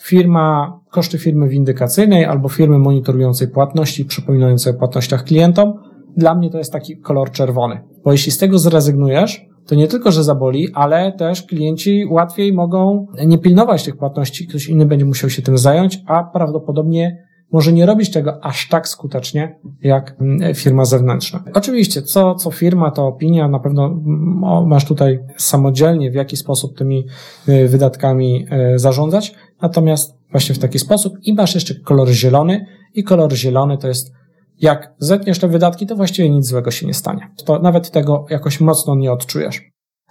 firma, 0.00 0.80
koszty 0.90 1.18
firmy 1.18 1.48
windykacyjnej 1.48 2.24
albo 2.24 2.48
firmy 2.48 2.78
monitorującej 2.78 3.48
płatności, 3.48 4.04
przypominającej 4.04 4.72
o 4.72 4.76
płatnościach 4.76 5.24
klientom, 5.24 5.74
dla 6.16 6.34
mnie 6.34 6.50
to 6.50 6.58
jest 6.58 6.72
taki 6.72 6.96
kolor 7.00 7.30
czerwony. 7.30 7.80
Bo 8.04 8.12
jeśli 8.12 8.32
z 8.32 8.38
tego 8.38 8.58
zrezygnujesz, 8.58 9.46
to 9.66 9.74
nie 9.74 9.88
tylko, 9.88 10.12
że 10.12 10.24
zaboli, 10.24 10.68
ale 10.74 11.12
też 11.12 11.42
klienci 11.42 12.04
łatwiej 12.10 12.52
mogą 12.52 13.06
nie 13.26 13.38
pilnować 13.38 13.84
tych 13.84 13.96
płatności, 13.96 14.46
ktoś 14.46 14.68
inny 14.68 14.86
będzie 14.86 15.04
musiał 15.04 15.30
się 15.30 15.42
tym 15.42 15.58
zająć, 15.58 15.98
a 16.06 16.24
prawdopodobnie 16.24 17.26
może 17.52 17.72
nie 17.72 17.86
robić 17.86 18.10
tego 18.10 18.44
aż 18.44 18.68
tak 18.68 18.88
skutecznie 18.88 19.58
jak 19.82 20.16
mm, 20.20 20.54
firma 20.54 20.84
zewnętrzna. 20.84 21.44
Oczywiście, 21.54 22.02
co, 22.02 22.34
co 22.34 22.50
firma, 22.50 22.90
to 22.90 23.06
opinia, 23.06 23.48
na 23.48 23.58
pewno 23.58 23.86
mm, 23.86 24.66
masz 24.66 24.84
tutaj 24.84 25.18
samodzielnie 25.36 26.10
w 26.10 26.14
jaki 26.14 26.36
sposób 26.36 26.78
tymi 26.78 27.06
y, 27.48 27.68
wydatkami 27.68 28.46
y, 28.74 28.78
zarządzać, 28.78 29.34
natomiast 29.62 30.14
właśnie 30.30 30.54
w 30.54 30.58
taki 30.58 30.78
sposób 30.78 31.14
i 31.22 31.34
masz 31.34 31.54
jeszcze 31.54 31.74
kolor 31.74 32.08
zielony 32.08 32.66
i 32.94 33.04
kolor 33.04 33.32
zielony 33.32 33.78
to 33.78 33.88
jest 33.88 34.12
jak 34.60 34.94
zetniesz 34.98 35.38
te 35.38 35.48
wydatki, 35.48 35.86
to 35.86 35.96
właściwie 35.96 36.30
nic 36.30 36.46
złego 36.46 36.70
się 36.70 36.86
nie 36.86 36.94
stanie. 36.94 37.30
To 37.44 37.58
nawet 37.58 37.90
tego 37.90 38.26
jakoś 38.30 38.60
mocno 38.60 38.94
nie 38.94 39.12
odczujesz. 39.12 39.62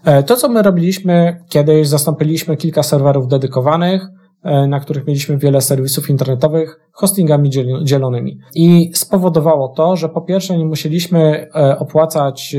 E, 0.05 0.23
to, 0.23 0.35
co 0.35 0.49
my 0.49 0.61
robiliśmy, 0.61 1.43
kiedyś 1.49 1.87
zastąpiliśmy 1.87 2.57
kilka 2.57 2.83
serwerów 2.83 3.27
dedykowanych, 3.27 4.07
na 4.43 4.79
których 4.79 5.07
mieliśmy 5.07 5.37
wiele 5.37 5.61
serwisów 5.61 6.09
internetowych, 6.09 6.79
hostingami 6.91 7.49
dzielonymi. 7.83 8.39
I 8.55 8.91
spowodowało 8.93 9.67
to, 9.67 9.95
że 9.95 10.09
po 10.09 10.21
pierwsze 10.21 10.57
nie 10.57 10.65
musieliśmy 10.65 11.47
e, 11.55 11.79
opłacać 11.79 12.55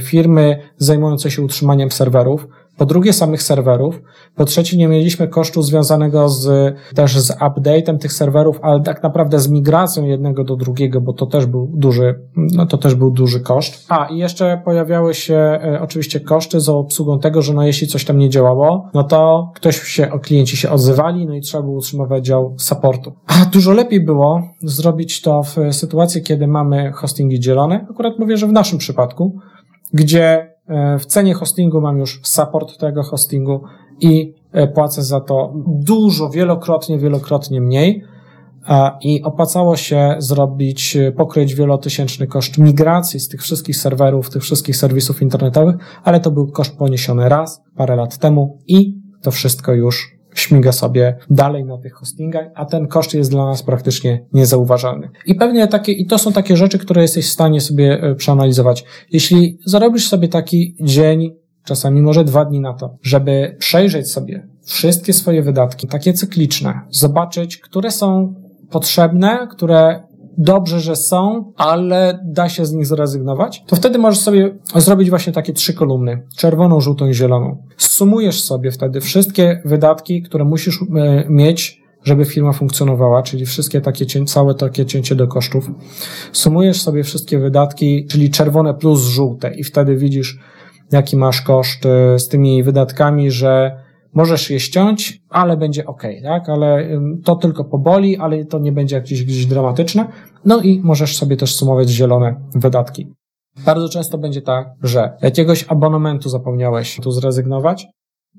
firmy 0.00 0.58
zajmującej 0.76 1.30
się 1.30 1.42
utrzymaniem 1.42 1.90
serwerów, 1.90 2.48
po 2.78 2.86
drugie 2.86 3.12
samych 3.12 3.42
serwerów, 3.42 4.02
po 4.34 4.44
trzecie 4.44 4.76
nie 4.76 4.88
mieliśmy 4.88 5.28
kosztu 5.28 5.62
związanego 5.62 6.28
z, 6.28 6.74
też 6.94 7.18
z 7.18 7.30
update'em 7.30 7.98
tych 7.98 8.12
serwerów, 8.12 8.58
ale 8.62 8.80
tak 8.80 9.02
naprawdę 9.02 9.38
z 9.38 9.48
migracją 9.48 10.04
jednego 10.04 10.44
do 10.44 10.56
drugiego, 10.56 11.00
bo 11.00 11.12
to 11.12 11.26
też 11.26 11.46
był 11.46 11.70
duży, 11.74 12.20
no 12.36 12.66
to 12.66 12.78
też 12.78 12.94
był 12.94 13.10
duży 13.10 13.40
koszt. 13.40 13.86
A 13.88 14.06
i 14.06 14.18
jeszcze 14.18 14.62
pojawiały 14.64 15.14
się 15.14 15.34
e, 15.34 15.78
oczywiście 15.82 16.20
koszty 16.20 16.60
za 16.60 16.72
obsługą 16.72 17.18
tego, 17.18 17.42
że 17.42 17.54
no 17.54 17.66
jeśli 17.66 17.86
coś 17.86 18.04
tam 18.04 18.18
nie 18.18 18.30
działało, 18.30 18.90
no 18.94 19.04
to 19.04 19.50
ktoś 19.54 19.82
się, 19.82 20.10
klienci 20.22 20.56
się 20.56 20.70
odzywali, 20.70 21.26
no 21.26 21.34
i 21.34 21.40
trzeba 21.40 21.62
było 21.62 21.76
utrzymywać 21.76 22.26
dział 22.26 22.54
supportu. 22.58 23.12
A 23.26 23.44
dużo 23.52 23.72
lepiej 23.72 24.04
było 24.04 24.42
zrobić 24.62 25.22
to 25.22 25.42
w 25.42 25.56
sytuacji, 25.70 26.22
kiedy 26.22 26.46
mamy 26.46 26.92
hostingi 26.92 27.40
dzielone. 27.40 27.86
Akurat 27.90 28.18
mówię, 28.18 28.36
że 28.36 28.46
w 28.46 28.52
naszym 28.52 28.78
przypadku, 28.78 29.38
gdzie 29.92 30.57
w 30.98 31.06
cenie 31.06 31.34
hostingu 31.34 31.80
mam 31.80 31.98
już 31.98 32.20
support 32.24 32.78
tego 32.78 33.02
hostingu 33.02 33.62
i 34.00 34.34
e, 34.52 34.68
płacę 34.68 35.02
za 35.02 35.20
to 35.20 35.52
dużo, 35.66 36.30
wielokrotnie, 36.30 36.98
wielokrotnie 36.98 37.60
mniej. 37.60 38.04
I 39.00 39.22
opłacało 39.22 39.76
się 39.76 40.14
zrobić, 40.18 40.96
e, 40.96 41.12
pokryć 41.12 41.54
wielotysięczny 41.54 42.26
koszt 42.26 42.58
migracji 42.58 43.20
z 43.20 43.28
tych 43.28 43.42
wszystkich 43.42 43.76
serwerów, 43.76 44.30
tych 44.30 44.42
wszystkich 44.42 44.76
serwisów 44.76 45.22
internetowych, 45.22 45.76
ale 46.04 46.20
to 46.20 46.30
był 46.30 46.46
koszt 46.46 46.78
poniesiony 46.78 47.28
raz, 47.28 47.62
parę 47.76 47.96
lat 47.96 48.18
temu 48.18 48.58
i 48.66 48.94
to 49.22 49.30
wszystko 49.30 49.74
już 49.74 50.17
śmiga 50.34 50.72
sobie 50.72 51.16
dalej 51.30 51.64
na 51.64 51.78
tych 51.78 51.92
hostingach, 51.92 52.46
a 52.54 52.64
ten 52.64 52.86
koszt 52.86 53.14
jest 53.14 53.30
dla 53.30 53.46
nas 53.46 53.62
praktycznie 53.62 54.26
niezauważalny. 54.32 55.10
I 55.26 55.34
pewnie 55.34 55.68
takie, 55.68 55.92
i 55.92 56.06
to 56.06 56.18
są 56.18 56.32
takie 56.32 56.56
rzeczy, 56.56 56.78
które 56.78 57.02
jesteś 57.02 57.26
w 57.26 57.32
stanie 57.32 57.60
sobie 57.60 58.02
e, 58.02 58.14
przeanalizować. 58.14 58.84
Jeśli 59.10 59.58
zarobisz 59.64 60.08
sobie 60.08 60.28
taki 60.28 60.76
dzień, 60.80 61.30
czasami 61.64 62.02
może 62.02 62.24
dwa 62.24 62.44
dni 62.44 62.60
na 62.60 62.74
to, 62.74 62.96
żeby 63.02 63.56
przejrzeć 63.58 64.10
sobie 64.10 64.48
wszystkie 64.64 65.12
swoje 65.12 65.42
wydatki, 65.42 65.86
takie 65.86 66.12
cykliczne, 66.12 66.80
zobaczyć, 66.90 67.56
które 67.56 67.90
są 67.90 68.34
potrzebne, 68.70 69.48
które 69.50 70.07
dobrze, 70.38 70.80
że 70.80 70.96
są, 70.96 71.52
ale 71.56 72.18
da 72.24 72.48
się 72.48 72.66
z 72.66 72.72
nich 72.72 72.86
zrezygnować, 72.86 73.62
to 73.66 73.76
wtedy 73.76 73.98
możesz 73.98 74.20
sobie 74.20 74.58
zrobić 74.74 75.10
właśnie 75.10 75.32
takie 75.32 75.52
trzy 75.52 75.74
kolumny. 75.74 76.22
Czerwoną, 76.36 76.80
żółtą 76.80 77.06
i 77.06 77.14
zieloną. 77.14 77.62
Sumujesz 77.76 78.42
sobie 78.42 78.70
wtedy 78.70 79.00
wszystkie 79.00 79.62
wydatki, 79.64 80.22
które 80.22 80.44
musisz 80.44 80.82
e, 80.82 81.24
mieć, 81.28 81.82
żeby 82.04 82.24
firma 82.24 82.52
funkcjonowała, 82.52 83.22
czyli 83.22 83.46
wszystkie 83.46 83.80
takie, 83.80 84.24
całe 84.24 84.54
takie 84.54 84.86
cięcie 84.86 85.14
do 85.14 85.28
kosztów. 85.28 85.70
Sumujesz 86.32 86.82
sobie 86.82 87.04
wszystkie 87.04 87.38
wydatki, 87.38 88.06
czyli 88.06 88.30
czerwone 88.30 88.74
plus 88.74 89.02
żółte 89.02 89.54
i 89.54 89.64
wtedy 89.64 89.96
widzisz, 89.96 90.38
jaki 90.92 91.16
masz 91.16 91.42
koszt 91.42 91.86
e, 91.86 92.18
z 92.18 92.28
tymi 92.28 92.62
wydatkami, 92.62 93.30
że 93.30 93.76
Możesz 94.18 94.50
je 94.50 94.60
ściąć, 94.60 95.22
ale 95.28 95.56
będzie 95.56 95.86
ok, 95.86 96.02
tak? 96.22 96.48
Ale 96.48 96.88
to 97.24 97.36
tylko 97.36 97.64
poboli, 97.64 98.16
ale 98.16 98.44
to 98.44 98.58
nie 98.58 98.72
będzie 98.72 98.96
jakieś 98.96 99.24
gdzieś 99.24 99.46
dramatyczne. 99.46 100.06
No 100.44 100.60
i 100.60 100.80
możesz 100.84 101.16
sobie 101.16 101.36
też 101.36 101.54
sumować 101.54 101.88
zielone 101.90 102.34
wydatki. 102.54 103.06
Bardzo 103.66 103.88
często 103.88 104.18
będzie 104.18 104.42
tak, 104.42 104.68
że 104.82 105.16
jakiegoś 105.22 105.64
abonamentu 105.68 106.28
zapomniałeś 106.28 107.00
tu 107.02 107.10
zrezygnować, 107.10 107.86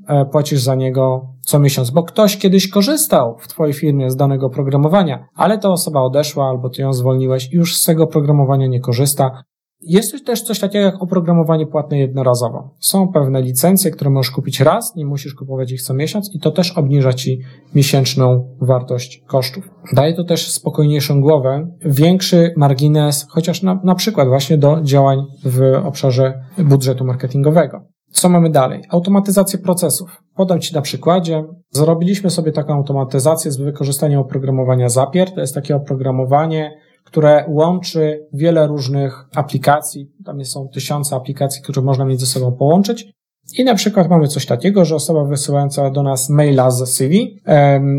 e, 0.07 0.25
płacisz 0.25 0.62
za 0.62 0.75
niego 0.75 1.33
co 1.45 1.59
miesiąc, 1.59 1.89
bo 1.91 2.03
ktoś 2.03 2.38
kiedyś 2.38 2.69
korzystał 2.69 3.38
w 3.39 3.48
Twojej 3.48 3.74
firmie 3.74 4.12
z 4.12 4.15
danego 4.15 4.50
programowania, 4.50 5.27
ale 5.36 5.57
ta 5.57 5.69
osoba 5.69 6.01
odeszła 6.01 6.50
albo 6.50 6.69
Ty 6.69 6.81
ją 6.81 6.93
zwolniłeś 6.93 7.53
i 7.53 7.55
już 7.55 7.77
z 7.77 7.86
tego 7.86 8.07
programowania 8.07 8.67
nie 8.67 8.79
korzysta, 8.79 9.43
jest 9.81 10.25
też 10.25 10.41
coś 10.41 10.59
takiego 10.59 10.86
jak 10.86 11.03
oprogramowanie 11.03 11.67
płatne 11.67 12.00
jednorazowo. 12.00 12.75
Są 12.79 13.07
pewne 13.07 13.41
licencje, 13.41 13.91
które 13.91 14.09
możesz 14.09 14.31
kupić 14.31 14.59
raz, 14.59 14.95
nie 14.95 15.05
musisz 15.05 15.36
kupować 15.36 15.71
ich 15.71 15.81
co 15.81 15.93
miesiąc 15.93 16.36
i 16.36 16.39
to 16.39 16.51
też 16.51 16.77
obniża 16.77 17.13
Ci 17.13 17.39
miesięczną 17.75 18.55
wartość 18.62 19.24
kosztów. 19.27 19.69
Daje 19.93 20.13
to 20.13 20.24
też 20.24 20.51
spokojniejszą 20.51 21.21
głowę, 21.21 21.67
większy 21.86 22.53
margines, 22.57 23.27
chociaż 23.29 23.63
na, 23.63 23.79
na 23.83 23.95
przykład 23.95 24.27
właśnie 24.27 24.57
do 24.57 24.81
działań 24.81 25.19
w 25.45 25.62
obszarze 25.86 26.43
budżetu 26.57 27.05
marketingowego. 27.05 27.81
Co 28.12 28.29
mamy 28.29 28.50
dalej? 28.50 28.81
Automatyzację 28.89 29.59
procesów. 29.59 30.24
Podam 30.36 30.59
Ci 30.59 30.75
na 30.75 30.81
przykładzie. 30.81 31.43
Zrobiliśmy 31.69 32.29
sobie 32.29 32.51
taką 32.51 32.74
automatyzację 32.74 33.51
z 33.51 33.57
wykorzystaniem 33.57 34.19
oprogramowania 34.19 34.89
Zapier. 34.89 35.31
To 35.31 35.41
jest 35.41 35.55
takie 35.55 35.75
oprogramowanie, 35.75 36.79
które 37.09 37.45
łączy 37.47 38.27
wiele 38.33 38.67
różnych 38.67 39.25
aplikacji. 39.35 40.11
Tam 40.25 40.45
są 40.45 40.67
tysiące 40.73 41.15
aplikacji, 41.15 41.63
które 41.63 41.81
można 41.81 42.05
między 42.05 42.25
sobą 42.25 42.51
połączyć. 42.51 43.11
I 43.57 43.63
na 43.63 43.75
przykład 43.75 44.09
mamy 44.09 44.27
coś 44.27 44.45
takiego, 44.45 44.85
że 44.85 44.95
osoba 44.95 45.23
wysyłająca 45.23 45.89
do 45.89 46.03
nas 46.03 46.29
maila 46.29 46.71
z 46.71 46.89
CV, 46.89 47.41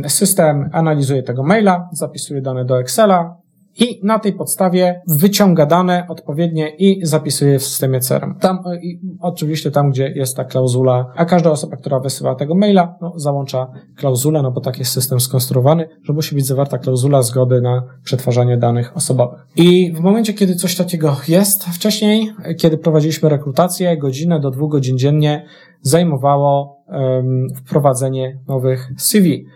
system 0.08 0.70
analizuje 0.72 1.22
tego 1.22 1.42
maila, 1.42 1.88
zapisuje 1.92 2.42
dane 2.42 2.64
do 2.64 2.80
Excela, 2.80 3.36
i 3.78 4.00
na 4.02 4.18
tej 4.18 4.32
podstawie 4.32 5.02
wyciąga 5.08 5.66
dane 5.66 6.06
odpowiednie 6.08 6.68
i 6.68 7.06
zapisuje 7.06 7.58
w 7.58 7.64
systemie 7.64 8.00
CRM. 8.00 8.34
Tam, 8.34 8.58
e, 8.66 8.80
i 8.82 9.00
oczywiście 9.20 9.70
tam, 9.70 9.90
gdzie 9.90 10.12
jest 10.16 10.36
ta 10.36 10.44
klauzula, 10.44 11.12
a 11.16 11.24
każda 11.24 11.50
osoba, 11.50 11.76
która 11.76 12.00
wysyła 12.00 12.34
tego 12.34 12.54
maila, 12.54 12.94
no, 13.00 13.12
załącza 13.16 13.66
klauzulę, 13.96 14.42
no 14.42 14.50
bo 14.50 14.60
tak 14.60 14.78
jest 14.78 14.92
system 14.92 15.20
skonstruowany, 15.20 15.88
że 16.02 16.12
musi 16.12 16.34
być 16.34 16.46
zawarta 16.46 16.78
klauzula 16.78 17.22
zgody 17.22 17.60
na 17.60 17.82
przetwarzanie 18.04 18.56
danych 18.56 18.96
osobowych. 18.96 19.46
I 19.56 19.92
w 19.92 20.00
momencie, 20.00 20.32
kiedy 20.32 20.54
coś 20.54 20.76
takiego 20.76 21.16
jest, 21.28 21.64
wcześniej, 21.64 22.32
kiedy 22.58 22.78
prowadziliśmy 22.78 23.28
rekrutację, 23.28 23.96
godzinę 23.96 24.40
do 24.40 24.50
dwóch 24.50 24.70
godzin 24.70 24.98
dziennie 24.98 25.44
zajmowało 25.82 26.82
um, 26.86 27.48
wprowadzenie 27.54 28.38
nowych 28.48 28.92
CV. 28.98 29.46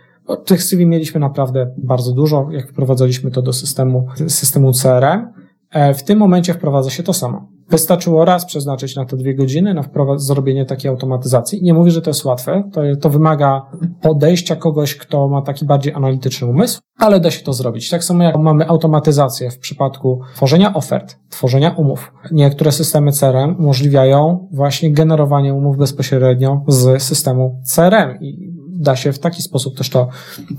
Tych 0.45 0.63
CV 0.63 0.85
mieliśmy 0.85 1.19
naprawdę 1.19 1.73
bardzo 1.77 2.11
dużo, 2.11 2.47
jak 2.51 2.69
wprowadzaliśmy 2.69 3.31
to 3.31 3.41
do 3.41 3.53
systemu, 3.53 4.07
systemu 4.27 4.71
CRM. 4.73 5.27
E, 5.71 5.93
w 5.93 6.03
tym 6.03 6.19
momencie 6.19 6.53
wprowadza 6.53 6.89
się 6.89 7.03
to 7.03 7.13
samo. 7.13 7.47
Wystarczyło 7.69 8.25
raz 8.25 8.45
przeznaczyć 8.45 8.95
na 8.95 9.05
to 9.05 9.17
dwie 9.17 9.35
godziny 9.35 9.73
na 9.73 9.83
zrobienie 10.15 10.65
takiej 10.65 10.89
automatyzacji. 10.89 11.63
Nie 11.63 11.73
mówię, 11.73 11.91
że 11.91 12.01
to 12.01 12.09
jest 12.09 12.25
łatwe. 12.25 12.63
To, 12.73 12.81
to 13.01 13.09
wymaga 13.09 13.61
podejścia 14.01 14.55
kogoś, 14.55 14.95
kto 14.95 15.27
ma 15.27 15.41
taki 15.41 15.65
bardziej 15.65 15.93
analityczny 15.93 16.47
umysł, 16.47 16.79
ale 16.97 17.19
da 17.19 17.31
się 17.31 17.43
to 17.43 17.53
zrobić. 17.53 17.89
Tak 17.89 18.03
samo 18.03 18.23
jak 18.23 18.37
mamy 18.37 18.67
automatyzację 18.67 19.51
w 19.51 19.59
przypadku 19.59 20.21
tworzenia 20.35 20.73
ofert, 20.73 21.17
tworzenia 21.29 21.69
umów. 21.71 22.13
Niektóre 22.31 22.71
systemy 22.71 23.11
CRM 23.11 23.55
umożliwiają 23.59 24.47
właśnie 24.51 24.91
generowanie 24.91 25.53
umów 25.53 25.77
bezpośrednio 25.77 26.63
z 26.67 27.03
systemu 27.03 27.61
CRM 27.63 28.17
i 28.21 28.54
da 28.75 28.95
się 28.95 29.13
w 29.13 29.19
taki 29.19 29.41
sposób 29.41 29.77
też 29.77 29.89
to 29.89 30.07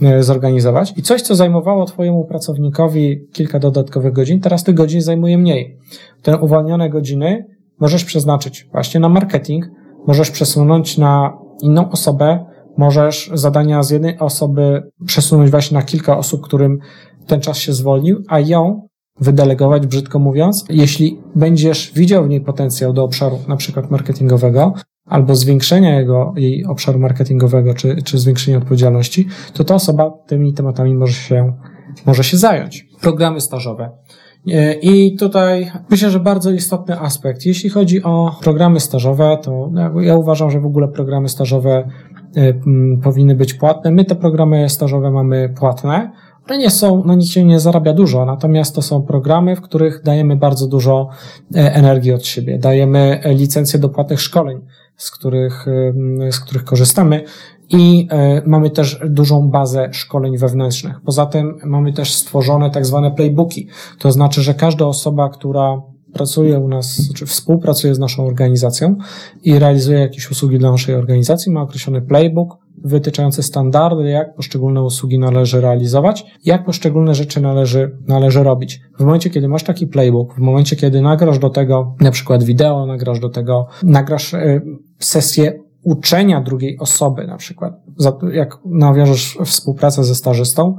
e, 0.03 0.23
zorganizować. 0.23 0.95
I 0.97 1.03
coś, 1.03 1.23
co 1.23 1.35
zajmowało 1.35 1.85
Twojemu 1.85 2.25
pracownikowi 2.25 3.21
kilka 3.33 3.59
dodatkowych 3.59 4.13
godzin, 4.13 4.41
teraz 4.41 4.65
tych 4.65 4.75
godzin 4.75 5.01
zajmuje 5.01 5.39
mniej. 5.39 5.79
Te 6.23 6.39
uwolnione 6.39 6.91
godziny 6.91 7.47
możesz 7.81 8.05
przeznaczyć 8.05 8.69
właśnie 8.73 9.01
na 9.01 9.09
marketing, 9.09 9.65
możesz 10.07 10.31
przesunąć 10.31 10.99
na 10.99 11.33
inną 11.63 11.91
osobę, 11.91 12.45
możesz 12.77 13.31
zadania 13.35 13.83
z 13.83 13.91
jednej 13.91 14.19
osoby 14.19 14.83
przesunąć 15.07 15.51
właśnie 15.51 15.75
na 15.75 15.83
kilka 15.83 16.19
osób, 16.19 16.43
którym 16.43 16.79
ten 17.27 17.41
czas 17.41 17.59
się 17.59 17.73
zwolnił, 17.73 18.23
a 18.29 18.41
ją 18.41 18.89
wydelegować, 19.21 19.87
brzydko 19.87 20.19
mówiąc. 20.19 20.65
Jeśli 20.71 21.21
będziesz 21.35 21.93
widział 21.95 22.25
w 22.25 22.29
niej 22.29 22.41
potencjał 22.41 22.93
do 22.93 23.05
obszaru 23.05 23.39
na 23.49 23.57
przykład 23.57 23.91
marketingowego, 23.91 24.73
albo 25.07 25.35
zwiększenia 25.35 25.99
jego, 25.99 26.35
jej 26.37 26.65
obszaru 26.65 26.99
marketingowego, 26.99 27.75
czy, 27.75 28.03
czy 28.03 28.19
zwiększenia 28.19 28.59
odpowiedzialności, 28.59 29.29
to 29.53 29.65
ta 29.65 29.75
osoba 29.75 30.11
tymi 30.27 30.55
tematami 30.55 30.95
może 30.95 31.13
się, 31.13 31.53
może 32.07 32.25
się 32.25 32.37
zająć. 32.37 32.89
Programy 33.01 33.41
stażowe. 33.41 33.91
E, 34.49 34.75
I 34.75 35.17
tutaj 35.17 35.71
myślę, 35.91 36.11
że 36.11 36.21
bardzo 36.21 36.51
istotny 36.51 37.01
aspekt. 37.01 37.47
Jeśli 37.47 37.71
chodzi 37.71 38.03
o 38.03 38.37
programy 38.43 38.81
stażowe, 38.81 39.39
to 39.43 39.71
ja 40.01 40.17
uważam, 40.17 40.51
że 40.51 40.61
w 40.61 40.67
ogóle 40.67 40.89
programy 40.89 41.29
stażowe 41.29 41.89
e, 42.37 42.55
powinny 43.03 43.35
być 43.35 43.55
płatne. 43.55 43.91
My 43.91 44.05
te 44.05 44.15
programy 44.15 44.69
stażowe 44.69 45.11
mamy 45.11 45.55
płatne. 45.59 46.11
One 46.49 46.59
nie 46.59 46.71
są, 46.71 47.05
na 47.05 47.15
nich 47.15 47.33
się 47.33 47.45
nie 47.45 47.61
zarabia 47.61 47.93
dużo, 47.93 48.25
natomiast 48.25 48.75
to 48.75 48.83
są 48.83 49.03
programy, 49.03 49.57
w 49.57 49.61
których 49.61 50.03
dajemy 50.05 50.37
bardzo 50.37 50.67
dużo 50.67 51.09
e, 51.55 51.75
energii 51.75 52.13
od 52.13 52.27
siebie. 52.27 52.59
Dajemy 52.59 53.21
licencje 53.25 53.79
do 53.79 53.89
płatnych 53.89 54.21
szkoleń 54.21 54.61
z 54.97 55.11
których, 55.11 55.67
z 56.31 56.41
których 56.41 56.65
korzystamy. 56.65 57.25
I 57.69 58.09
e, 58.11 58.43
mamy 58.47 58.71
też 58.71 59.01
dużą 59.09 59.49
bazę 59.49 59.89
szkoleń 59.93 60.39
wewnętrznych. 60.39 61.01
Poza 61.05 61.27
tym 61.27 61.59
mamy 61.65 61.93
też 61.93 62.15
stworzone 62.15 62.71
tak 62.71 62.87
zwane 62.87 63.11
playbooki. 63.11 63.69
To 63.99 64.13
znaczy, 64.13 64.43
że 64.43 64.55
każda 64.55 64.87
osoba, 64.87 65.29
która 65.29 65.83
pracuje 66.13 66.59
u 66.59 66.69
nas, 66.69 67.13
czy 67.15 67.27
współpracuje 67.27 67.95
z 67.95 67.99
naszą 67.99 68.27
organizacją 68.27 68.97
i 69.43 69.59
realizuje 69.59 69.99
jakieś 69.99 70.31
usługi 70.31 70.59
dla 70.59 70.71
naszej 70.71 70.95
organizacji, 70.95 71.53
ma 71.53 71.63
określony 71.63 72.03
playbook 72.03 72.66
wytyczający 72.87 73.43
standardy, 73.43 74.09
jak 74.09 74.35
poszczególne 74.35 74.83
usługi 74.83 75.19
należy 75.19 75.61
realizować, 75.61 76.25
jak 76.45 76.65
poszczególne 76.65 77.15
rzeczy 77.15 77.41
należy, 77.41 77.97
należy 78.09 78.43
robić. 78.43 78.81
W 78.99 79.05
momencie, 79.05 79.31
kiedy 79.31 79.49
masz 79.49 79.63
taki 79.63 79.87
playbook, 79.87 80.35
w 80.35 80.39
momencie, 80.39 80.77
kiedy 80.77 81.03
nagrasz 81.03 81.39
do 81.39 81.51
tego 81.51 81.95
na 82.01 82.11
przykład 82.11 82.45
wideo, 82.45 82.87
nagrasz 82.87 83.21
do 83.21 83.29
tego, 83.29 83.67
nagrasz 83.83 84.35
y, 84.35 84.63
sesję 84.99 85.67
uczenia 85.83 86.41
drugiej 86.41 86.79
osoby, 86.79 87.27
na 87.27 87.37
przykład, 87.37 87.75
jak 88.33 88.59
nawiążesz 88.65 89.39
współpracę 89.45 90.05
ze 90.05 90.15
stażystą, 90.15 90.77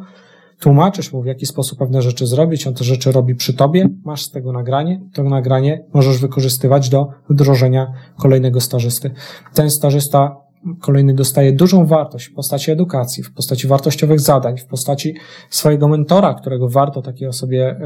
tłumaczysz 0.59 1.13
mu, 1.13 1.21
w 1.21 1.25
jaki 1.25 1.45
sposób 1.45 1.79
pewne 1.79 2.01
rzeczy 2.01 2.27
zrobić, 2.27 2.67
on 2.67 2.73
te 2.73 2.83
rzeczy 2.83 3.11
robi 3.11 3.35
przy 3.35 3.53
tobie, 3.53 3.89
masz 4.03 4.23
z 4.23 4.31
tego 4.31 4.51
nagranie, 4.51 5.01
to 5.13 5.23
nagranie 5.23 5.85
możesz 5.93 6.17
wykorzystywać 6.17 6.89
do 6.89 7.07
wdrożenia 7.29 7.93
kolejnego 8.17 8.61
stażysty. 8.61 9.11
Ten 9.53 9.69
stażysta 9.69 10.46
kolejny 10.81 11.13
dostaje 11.13 11.53
dużą 11.53 11.85
wartość 11.85 12.25
w 12.25 12.33
postaci 12.33 12.71
edukacji, 12.71 13.23
w 13.23 13.33
postaci 13.33 13.67
wartościowych 13.67 14.19
zadań, 14.19 14.57
w 14.57 14.65
postaci 14.65 15.15
swojego 15.49 15.87
mentora, 15.87 16.33
którego 16.33 16.69
warto 16.69 17.01
takiej 17.01 17.27
osobie 17.27 17.79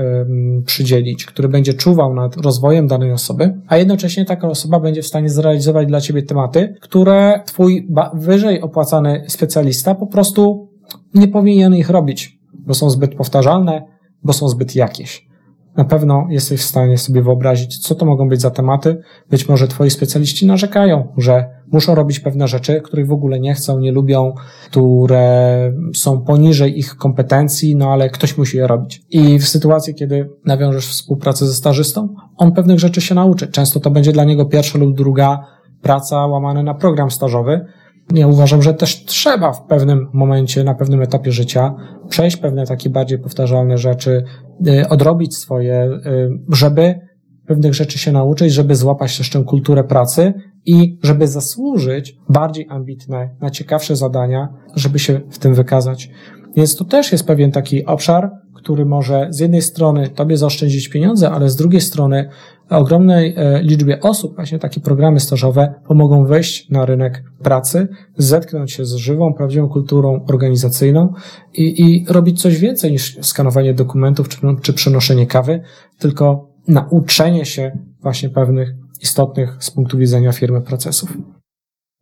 przydzielić, 0.65 1.25
który 1.25 1.49
będzie 1.49 1.73
czuwał 1.73 2.13
nad 2.13 2.37
rozwojem 2.37 2.87
danej 2.87 3.11
osoby, 3.11 3.53
a 3.67 3.77
jednocześnie 3.77 4.25
taka 4.25 4.47
osoba 4.47 4.79
będzie 4.79 5.01
w 5.01 5.07
stanie 5.07 5.29
zrealizować 5.29 5.87
dla 5.87 6.01
ciebie 6.01 6.23
tematy, 6.23 6.75
które 6.81 7.41
twój 7.45 7.87
wyżej 8.13 8.61
opłacany 8.61 9.23
specjalista 9.27 9.95
po 9.95 10.07
prostu 10.07 10.69
nie 11.13 11.27
powinien 11.27 11.75
ich 11.75 11.89
robić, 11.89 12.39
bo 12.53 12.73
są 12.73 12.89
zbyt 12.89 13.15
powtarzalne, 13.15 13.83
bo 14.23 14.33
są 14.33 14.49
zbyt 14.49 14.75
jakieś. 14.75 15.30
Na 15.77 15.85
pewno 15.85 16.27
jesteś 16.29 16.61
w 16.61 16.65
stanie 16.65 16.97
sobie 16.97 17.21
wyobrazić, 17.21 17.77
co 17.77 17.95
to 17.95 18.05
mogą 18.05 18.29
być 18.29 18.41
za 18.41 18.51
tematy. 18.51 19.01
Być 19.29 19.49
może 19.49 19.67
twoi 19.67 19.89
specjaliści 19.89 20.47
narzekają, 20.47 21.13
że 21.17 21.49
muszą 21.71 21.95
robić 21.95 22.19
pewne 22.19 22.47
rzeczy, 22.47 22.81
których 22.81 23.07
w 23.07 23.11
ogóle 23.11 23.39
nie 23.39 23.53
chcą, 23.53 23.79
nie 23.79 23.91
lubią, 23.91 24.33
które 24.69 25.57
są 25.95 26.21
poniżej 26.21 26.79
ich 26.79 26.95
kompetencji, 26.95 27.75
no 27.75 27.89
ale 27.89 28.09
ktoś 28.09 28.37
musi 28.37 28.57
je 28.57 28.67
robić. 28.67 29.01
I 29.09 29.39
w 29.39 29.47
sytuacji, 29.47 29.95
kiedy 29.95 30.29
nawiążesz 30.45 30.87
współpracę 30.87 31.47
ze 31.47 31.53
stażystą, 31.53 32.15
on 32.37 32.51
pewnych 32.51 32.79
rzeczy 32.79 33.01
się 33.01 33.15
nauczy. 33.15 33.47
Często 33.47 33.79
to 33.79 33.91
będzie 33.91 34.11
dla 34.11 34.23
niego 34.23 34.45
pierwsza 34.45 34.77
lub 34.77 34.95
druga 34.95 35.39
praca 35.81 36.27
łamana 36.27 36.63
na 36.63 36.73
program 36.73 37.11
stażowy, 37.11 37.65
ja 38.13 38.27
uważam, 38.27 38.61
że 38.61 38.73
też 38.73 39.05
trzeba 39.05 39.53
w 39.53 39.65
pewnym 39.65 40.09
momencie, 40.13 40.63
na 40.63 40.75
pewnym 40.75 41.01
etapie 41.01 41.31
życia 41.31 41.75
przejść 42.09 42.37
pewne 42.37 42.65
takie 42.65 42.89
bardziej 42.89 43.19
powtarzalne 43.19 43.77
rzeczy, 43.77 44.23
y, 44.67 44.89
odrobić 44.89 45.37
swoje, 45.37 45.83
y, 46.05 46.29
żeby 46.49 46.99
pewnych 47.47 47.73
rzeczy 47.73 47.99
się 47.99 48.11
nauczyć, 48.11 48.53
żeby 48.53 48.75
złapać 48.75 49.17
też 49.17 49.29
tę 49.29 49.43
kulturę 49.43 49.83
pracy 49.83 50.33
i 50.65 50.99
żeby 51.03 51.27
zasłużyć 51.27 52.17
bardziej 52.29 52.67
ambitne, 52.69 53.29
na 53.41 53.49
ciekawsze 53.49 53.95
zadania, 53.95 54.53
żeby 54.75 54.99
się 54.99 55.21
w 55.29 55.39
tym 55.39 55.53
wykazać. 55.53 56.09
Więc 56.55 56.75
to 56.75 56.85
też 56.85 57.11
jest 57.11 57.27
pewien 57.27 57.51
taki 57.51 57.85
obszar, 57.85 58.31
który 58.53 58.85
może 58.85 59.27
z 59.29 59.39
jednej 59.39 59.61
strony 59.61 60.09
tobie 60.09 60.37
zaoszczędzić 60.37 60.89
pieniądze, 60.89 61.31
ale 61.31 61.49
z 61.49 61.55
drugiej 61.55 61.81
strony 61.81 62.29
ogromnej 62.77 63.33
e, 63.37 63.63
liczbie 63.63 63.99
osób 63.99 64.35
właśnie 64.35 64.59
takie 64.59 64.81
programy 64.81 65.19
stażowe 65.19 65.73
pomogą 65.87 66.25
wejść 66.25 66.69
na 66.69 66.85
rynek 66.85 67.23
pracy, 67.43 67.87
zetknąć 68.17 68.71
się 68.71 68.85
z 68.85 68.93
żywą, 68.93 69.33
prawdziwą 69.33 69.69
kulturą 69.69 70.25
organizacyjną 70.29 71.13
i, 71.53 71.81
i 71.81 72.05
robić 72.09 72.41
coś 72.41 72.59
więcej 72.59 72.91
niż 72.91 73.17
skanowanie 73.21 73.73
dokumentów 73.73 74.29
czy, 74.29 74.37
czy 74.61 74.73
przenoszenie 74.73 75.27
kawy, 75.27 75.61
tylko 75.99 76.49
nauczenie 76.67 77.45
się 77.45 77.71
właśnie 78.01 78.29
pewnych 78.29 78.73
istotnych 79.01 79.57
z 79.59 79.71
punktu 79.71 79.97
widzenia 79.97 80.31
firmy 80.31 80.61
procesów. 80.61 81.17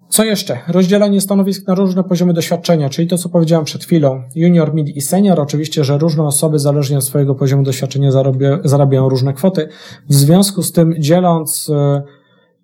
Co 0.09 0.23
jeszcze? 0.23 0.57
Rozdzielenie 0.67 1.21
stanowisk 1.21 1.67
na 1.67 1.75
różne 1.75 2.03
poziomy 2.03 2.33
doświadczenia, 2.33 2.89
czyli 2.89 3.07
to, 3.07 3.17
co 3.17 3.29
powiedziałem 3.29 3.65
przed 3.65 3.83
chwilą. 3.83 4.23
Junior, 4.35 4.73
mid 4.73 4.89
i 4.89 5.01
senior. 5.01 5.39
Oczywiście, 5.39 5.83
że 5.83 5.97
różne 5.97 6.23
osoby, 6.23 6.59
zależnie 6.59 6.97
od 6.97 7.03
swojego 7.03 7.35
poziomu 7.35 7.63
doświadczenia, 7.63 8.11
zarabia, 8.11 8.59
zarabiają 8.63 9.09
różne 9.09 9.33
kwoty. 9.33 9.67
W 10.09 10.13
związku 10.13 10.63
z 10.63 10.71
tym, 10.71 10.95
dzieląc 10.99 11.71
e, 11.75 12.03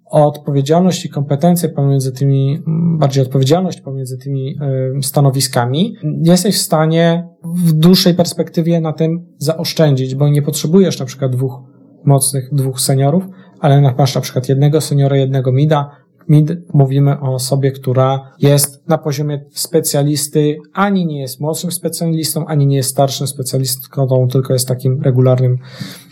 odpowiedzialność 0.06 1.06
i 1.06 1.10
kompetencje 1.10 1.70
pomiędzy 1.70 2.12
tymi, 2.12 2.64
bardziej 2.98 3.24
odpowiedzialność 3.24 3.82
pomiędzy 3.82 4.18
tymi 4.18 4.58
e, 4.98 5.02
stanowiskami, 5.02 5.96
jesteś 6.24 6.56
w 6.56 6.62
stanie 6.62 7.28
w 7.44 7.72
dłuższej 7.72 8.14
perspektywie 8.14 8.82
na 8.82 8.94
tym 8.94 9.26
zaoszczędzić, 9.38 10.16
bo 10.16 10.30
nie 10.30 10.42
potrzebujesz 10.42 11.00
na 11.00 11.06
przykład 11.06 11.32
dwóch 11.32 11.60
mocnych, 12.06 12.50
dwóch 12.52 12.82
seniorów, 12.82 13.24
ale 13.60 13.94
masz 13.98 14.16
na 14.16 14.22
przykład 14.22 14.50
jednego 14.50 14.82
seniora, 14.82 15.18
jednego 15.18 15.52
mida, 15.52 16.05
Mid 16.30 16.74
mówimy 16.74 17.20
o 17.20 17.34
osobie, 17.34 17.72
która 17.72 18.32
jest 18.40 18.88
na 18.88 18.98
poziomie 18.98 19.46
specjalisty, 19.52 20.58
ani 20.74 21.06
nie 21.06 21.22
jest 21.22 21.40
młodszym 21.40 21.72
specjalistą, 21.72 22.46
ani 22.46 22.68
nie 22.68 22.78
jest 22.78 22.90
starszym 22.90 23.28
specjalistą, 23.28 24.28
tylko 24.32 24.54
jest 24.54 24.68
takim 24.68 25.02
regularnym 25.02 25.58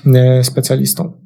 e, 0.05 0.43
specjalistą. 0.43 1.23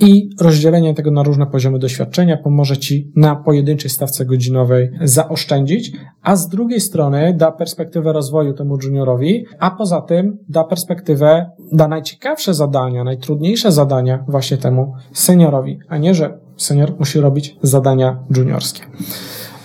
I 0.00 0.30
rozdzielenie 0.40 0.94
tego 0.94 1.10
na 1.10 1.22
różne 1.22 1.46
poziomy 1.46 1.78
doświadczenia 1.78 2.36
pomoże 2.36 2.76
Ci 2.76 3.12
na 3.16 3.36
pojedynczej 3.36 3.90
stawce 3.90 4.24
godzinowej 4.24 4.90
zaoszczędzić, 5.02 5.92
a 6.22 6.36
z 6.36 6.48
drugiej 6.48 6.80
strony 6.80 7.34
da 7.36 7.52
perspektywę 7.52 8.12
rozwoju 8.12 8.54
temu 8.54 8.76
juniorowi, 8.82 9.44
a 9.58 9.70
poza 9.70 10.00
tym 10.00 10.38
da 10.48 10.64
perspektywę, 10.64 11.50
da 11.72 11.88
najciekawsze 11.88 12.54
zadania, 12.54 13.04
najtrudniejsze 13.04 13.72
zadania 13.72 14.24
właśnie 14.28 14.56
temu 14.56 14.92
seniorowi, 15.12 15.78
a 15.88 15.98
nie, 15.98 16.14
że 16.14 16.38
senior 16.62 16.92
musi 16.98 17.20
robić 17.20 17.56
zadania 17.62 18.18
juniorskie. 18.36 18.82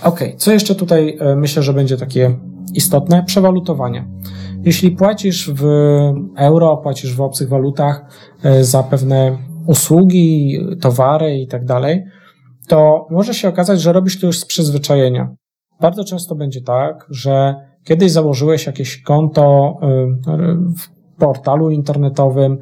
Ok, 0.04 0.20
co 0.38 0.52
jeszcze 0.52 0.76
tutaj 0.76 1.18
e, 1.20 1.36
myślę, 1.36 1.64
że 1.64 1.74
będzie 1.74 1.98
takie 1.98 2.36
istotne? 2.74 3.24
Przewalutowanie. 3.24 4.08
Jeśli 4.64 4.92
płacisz 4.92 5.52
w 5.54 5.64
euro, 6.38 6.78
płacisz 6.78 7.16
w 7.16 7.22
obcych 7.22 7.50
walutach 7.50 8.06
e, 8.44 8.64
za 8.64 8.84
pewne 8.84 9.38
usługi, 9.68 10.60
towary 10.82 11.38
i 11.38 11.48
tak 11.48 11.66
dalej, 11.66 12.04
to 12.68 13.08
może 13.12 13.34
się 13.34 13.50
okazać, 13.50 13.82
że 13.82 13.94
robisz 13.94 14.20
to 14.20 14.28
już 14.28 14.40
z 14.40 14.46
przyzwyczajenia. 14.46 15.36
Bardzo 15.82 16.04
często 16.04 16.36
będzie 16.36 16.62
tak, 16.62 17.06
że 17.10 17.56
kiedyś 17.84 18.12
założyłeś 18.12 18.66
jakieś 18.66 19.02
konto 19.02 19.76
e, 19.82 19.88
portalu 21.18 21.70
internetowym, 21.70 22.58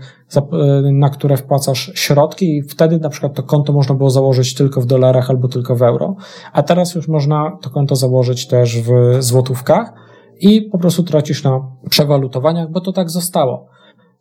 na 0.91 1.09
które 1.09 1.37
wpłacasz 1.37 1.91
środki 1.95 2.57
i 2.57 2.63
wtedy 2.63 2.99
na 2.99 3.09
przykład 3.09 3.33
to 3.33 3.43
konto 3.43 3.73
można 3.73 3.95
było 3.95 4.09
założyć 4.09 4.53
tylko 4.53 4.81
w 4.81 4.85
dolarach 4.85 5.29
albo 5.29 5.47
tylko 5.47 5.75
w 5.75 5.81
euro, 5.81 6.15
a 6.53 6.63
teraz 6.63 6.95
już 6.95 7.07
można 7.07 7.57
to 7.61 7.69
konto 7.69 7.95
założyć 7.95 8.47
też 8.47 8.81
w 8.81 9.17
złotówkach 9.19 9.93
i 10.39 10.61
po 10.61 10.77
prostu 10.77 11.03
tracisz 11.03 11.43
na 11.43 11.61
przewalutowaniach, 11.89 12.71
bo 12.71 12.81
to 12.81 12.91
tak 12.91 13.09
zostało. 13.09 13.67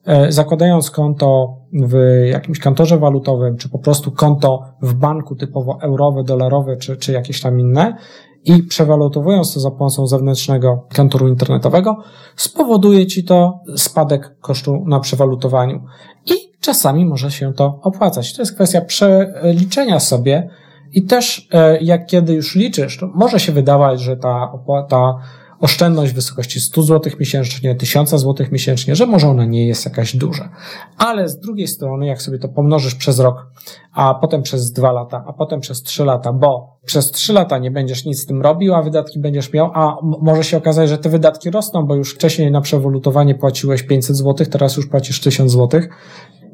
E, 0.06 0.32
zakładając 0.32 0.90
konto 0.90 1.56
w 1.72 2.24
jakimś 2.26 2.58
kantorze 2.58 2.98
walutowym, 2.98 3.56
czy 3.56 3.68
po 3.68 3.78
prostu 3.78 4.12
konto 4.12 4.62
w 4.82 4.94
banku 4.94 5.36
typowo 5.36 5.78
eurowe, 5.82 6.24
dolarowe, 6.24 6.76
czy, 6.76 6.96
czy 6.96 7.12
jakieś 7.12 7.40
tam 7.40 7.60
inne, 7.60 7.96
i 8.44 8.62
przewalutowując 8.62 9.54
to 9.54 9.60
za 9.60 9.70
pomocą 9.70 10.06
zewnętrznego 10.06 10.86
kantoru 10.94 11.28
internetowego, 11.28 11.96
spowoduje 12.36 13.06
ci 13.06 13.24
to 13.24 13.60
spadek 13.76 14.36
kosztu 14.40 14.84
na 14.86 15.00
przewalutowaniu. 15.00 15.84
I 16.26 16.32
czasami 16.60 17.06
może 17.06 17.30
się 17.30 17.52
to 17.52 17.78
opłacać. 17.82 18.34
To 18.34 18.42
jest 18.42 18.54
kwestia 18.54 18.80
przeliczenia 18.80 20.00
sobie 20.00 20.48
i 20.92 21.02
też 21.02 21.48
e, 21.52 21.82
jak 21.82 22.06
kiedy 22.06 22.32
już 22.32 22.54
liczysz, 22.54 22.98
to 22.98 23.06
może 23.14 23.40
się 23.40 23.52
wydawać, 23.52 24.00
że 24.00 24.16
ta 24.16 24.52
opłata 24.52 25.14
oszczędność 25.62 26.12
w 26.12 26.14
wysokości 26.14 26.60
100 26.60 26.82
zł 26.82 27.12
miesięcznie, 27.20 27.74
1000 27.74 28.10
zł 28.10 28.46
miesięcznie, 28.52 28.96
że 28.96 29.06
może 29.06 29.28
ona 29.28 29.44
nie 29.44 29.66
jest 29.66 29.84
jakaś 29.84 30.16
duża. 30.16 30.50
Ale 30.98 31.28
z 31.28 31.38
drugiej 31.38 31.68
strony, 31.68 32.06
jak 32.06 32.22
sobie 32.22 32.38
to 32.38 32.48
pomnożysz 32.48 32.94
przez 32.94 33.20
rok, 33.20 33.46
a 33.92 34.14
potem 34.14 34.42
przez 34.42 34.72
dwa 34.72 34.92
lata, 34.92 35.24
a 35.28 35.32
potem 35.32 35.60
przez 35.60 35.82
trzy 35.82 36.04
lata, 36.04 36.32
bo 36.32 36.78
przez 36.84 37.10
trzy 37.10 37.32
lata 37.32 37.58
nie 37.58 37.70
będziesz 37.70 38.04
nic 38.04 38.20
z 38.20 38.26
tym 38.26 38.42
robił, 38.42 38.74
a 38.74 38.82
wydatki 38.82 39.20
będziesz 39.20 39.52
miał, 39.52 39.70
a 39.74 39.96
może 40.02 40.44
się 40.44 40.56
okazać, 40.56 40.88
że 40.88 40.98
te 40.98 41.08
wydatki 41.08 41.50
rosną, 41.50 41.86
bo 41.86 41.94
już 41.94 42.14
wcześniej 42.14 42.50
na 42.50 42.60
przewolutowanie 42.60 43.34
płaciłeś 43.34 43.82
500 43.82 44.16
zł, 44.16 44.46
teraz 44.50 44.76
już 44.76 44.86
płacisz 44.86 45.20
1000 45.20 45.52
zł 45.52 45.80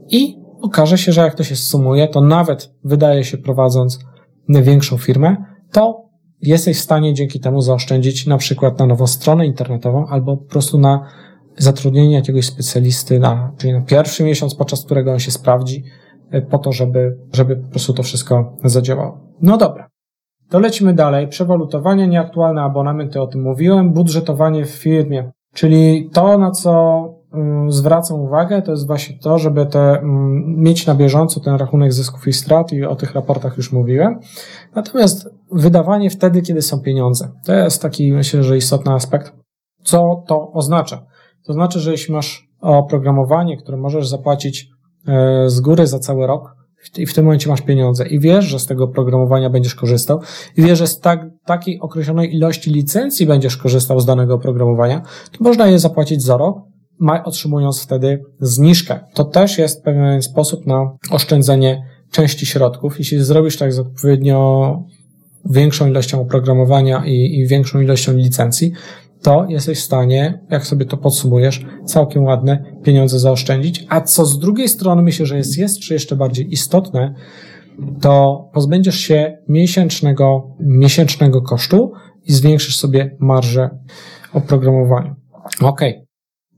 i 0.08 0.38
okaże 0.62 0.98
się, 0.98 1.12
że 1.12 1.20
jak 1.20 1.34
to 1.34 1.44
się 1.44 1.56
sumuje, 1.56 2.08
to 2.08 2.20
nawet 2.20 2.74
wydaje 2.84 3.24
się 3.24 3.38
prowadząc 3.38 3.98
większą 4.48 4.98
firmę, 4.98 5.36
to 5.72 6.07
jesteś 6.42 6.78
w 6.78 6.80
stanie 6.80 7.14
dzięki 7.14 7.40
temu 7.40 7.60
zaoszczędzić 7.60 8.26
na 8.26 8.38
przykład 8.38 8.78
na 8.78 8.86
nową 8.86 9.06
stronę 9.06 9.46
internetową 9.46 10.06
albo 10.06 10.36
po 10.36 10.44
prostu 10.44 10.78
na 10.78 11.04
zatrudnienie 11.56 12.14
jakiegoś 12.14 12.46
specjalisty 12.46 13.18
na, 13.18 13.52
czyli 13.58 13.72
na 13.72 13.80
pierwszy 13.80 14.24
miesiąc, 14.24 14.54
podczas 14.54 14.84
którego 14.84 15.12
on 15.12 15.18
się 15.18 15.30
sprawdzi, 15.30 15.84
e, 16.30 16.42
po 16.42 16.58
to, 16.58 16.72
żeby, 16.72 17.16
żeby 17.32 17.56
po 17.56 17.70
prostu 17.70 17.92
to 17.92 18.02
wszystko 18.02 18.56
zadziałało. 18.64 19.20
No 19.42 19.56
dobra. 19.56 19.88
To 20.50 20.58
lecimy 20.58 20.94
dalej. 20.94 21.28
Przewalutowanie, 21.28 22.08
nieaktualne 22.08 22.62
abonamenty, 22.62 23.20
o 23.20 23.26
tym 23.26 23.42
mówiłem. 23.42 23.92
Budżetowanie 23.92 24.64
w 24.64 24.70
firmie, 24.70 25.30
czyli 25.54 26.10
to, 26.12 26.38
na 26.38 26.50
co 26.50 27.04
Mm, 27.32 27.72
zwracam 27.72 28.20
uwagę, 28.20 28.62
to 28.62 28.70
jest 28.70 28.86
właśnie 28.86 29.18
to, 29.18 29.38
żeby 29.38 29.66
te, 29.66 29.80
mm, 29.80 30.44
mieć 30.56 30.86
na 30.86 30.94
bieżąco 30.94 31.40
ten 31.40 31.54
rachunek 31.54 31.92
zysków 31.92 32.28
i 32.28 32.32
strat 32.32 32.72
i 32.72 32.84
o 32.84 32.96
tych 32.96 33.14
raportach 33.14 33.56
już 33.56 33.72
mówiłem. 33.72 34.20
Natomiast 34.74 35.30
wydawanie 35.52 36.10
wtedy, 36.10 36.42
kiedy 36.42 36.62
są 36.62 36.80
pieniądze. 36.80 37.30
To 37.44 37.54
jest 37.54 37.82
taki, 37.82 38.12
myślę, 38.12 38.42
że 38.42 38.56
istotny 38.56 38.92
aspekt. 38.92 39.32
Co 39.84 40.24
to 40.26 40.52
oznacza? 40.52 41.06
To 41.46 41.52
znaczy, 41.52 41.80
że 41.80 41.90
jeśli 41.90 42.14
masz 42.14 42.48
oprogramowanie, 42.60 43.56
które 43.56 43.76
możesz 43.76 44.08
zapłacić 44.08 44.68
e, 45.08 45.44
z 45.50 45.60
góry 45.60 45.86
za 45.86 45.98
cały 45.98 46.26
rok, 46.26 46.58
i 46.96 47.06
w 47.06 47.14
tym 47.14 47.24
momencie 47.24 47.50
masz 47.50 47.60
pieniądze 47.60 48.08
i 48.08 48.20
wiesz, 48.20 48.44
że 48.44 48.58
z 48.58 48.66
tego 48.66 48.84
oprogramowania 48.84 49.50
będziesz 49.50 49.74
korzystał 49.74 50.20
i 50.56 50.62
wiesz, 50.62 50.78
że 50.78 50.86
z 50.86 51.00
tak, 51.00 51.26
takiej 51.44 51.80
określonej 51.80 52.34
ilości 52.34 52.70
licencji 52.70 53.26
będziesz 53.26 53.56
korzystał 53.56 54.00
z 54.00 54.06
danego 54.06 54.34
oprogramowania, 54.34 55.02
to 55.32 55.44
można 55.44 55.66
je 55.66 55.78
zapłacić 55.78 56.22
za 56.22 56.36
rok, 56.36 56.58
otrzymując 57.24 57.82
wtedy 57.82 58.22
zniżkę. 58.40 59.00
To 59.14 59.24
też 59.24 59.58
jest 59.58 59.84
pewien 59.84 60.22
sposób 60.22 60.66
na 60.66 60.96
oszczędzenie 61.10 61.82
części 62.10 62.46
środków. 62.46 62.98
Jeśli 62.98 63.24
zrobisz 63.24 63.56
tak 63.56 63.72
z 63.72 63.78
odpowiednio 63.78 64.78
większą 65.50 65.86
ilością 65.86 66.20
oprogramowania 66.20 67.02
i, 67.06 67.38
i 67.38 67.46
większą 67.46 67.80
ilością 67.80 68.12
licencji, 68.16 68.72
to 69.22 69.46
jesteś 69.48 69.78
w 69.78 69.82
stanie, 69.82 70.40
jak 70.50 70.66
sobie 70.66 70.86
to 70.86 70.96
podsumujesz, 70.96 71.66
całkiem 71.84 72.24
ładne 72.24 72.64
pieniądze 72.82 73.18
zaoszczędzić. 73.18 73.86
A 73.88 74.00
co 74.00 74.26
z 74.26 74.38
drugiej 74.38 74.68
strony 74.68 75.02
myślę, 75.02 75.26
że 75.26 75.36
jest, 75.36 75.58
jest 75.58 75.80
czy 75.80 75.94
jeszcze 75.94 76.16
bardziej 76.16 76.52
istotne, 76.52 77.14
to 78.00 78.44
pozbędziesz 78.52 78.98
się 78.98 79.38
miesięcznego, 79.48 80.56
miesięcznego 80.60 81.42
kosztu 81.42 81.92
i 82.24 82.32
zwiększysz 82.32 82.76
sobie 82.76 83.16
marżę 83.20 83.70
oprogramowania. 84.32 85.16
Ok. 85.60 85.80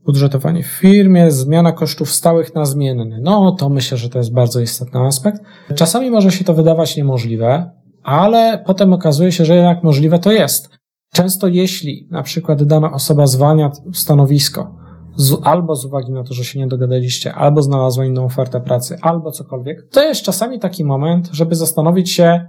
Budżetowanie 0.05 0.63
w 0.63 0.67
firmie, 0.67 1.31
zmiana 1.31 1.71
kosztów 1.71 2.11
stałych 2.11 2.55
na 2.55 2.65
zmienny. 2.65 3.19
No, 3.21 3.55
to 3.59 3.69
myślę, 3.69 3.97
że 3.97 4.09
to 4.09 4.17
jest 4.17 4.33
bardzo 4.33 4.59
istotny 4.59 4.99
aspekt. 4.99 5.41
Czasami 5.75 6.11
może 6.11 6.31
się 6.31 6.43
to 6.43 6.53
wydawać 6.53 6.97
niemożliwe, 6.97 7.71
ale 8.03 8.63
potem 8.65 8.93
okazuje 8.93 9.31
się, 9.31 9.45
że 9.45 9.55
jednak 9.55 9.83
możliwe 9.83 10.19
to 10.19 10.31
jest. 10.31 10.69
Często 11.13 11.47
jeśli 11.47 12.07
na 12.11 12.23
przykład 12.23 12.63
dana 12.63 12.91
osoba 12.91 13.27
zwalnia 13.27 13.71
stanowisko, 13.93 14.75
z, 15.15 15.37
albo 15.43 15.75
z 15.75 15.85
uwagi 15.85 16.11
na 16.11 16.23
to, 16.23 16.33
że 16.33 16.43
się 16.43 16.59
nie 16.59 16.67
dogadaliście, 16.67 17.33
albo 17.33 17.61
znalazła 17.61 18.05
inną 18.05 18.25
ofertę 18.25 18.61
pracy, 18.61 18.97
albo 19.01 19.31
cokolwiek, 19.31 19.87
to 19.91 20.03
jest 20.03 20.21
czasami 20.21 20.59
taki 20.59 20.85
moment, 20.85 21.29
żeby 21.31 21.55
zastanowić 21.55 22.11
się, 22.11 22.45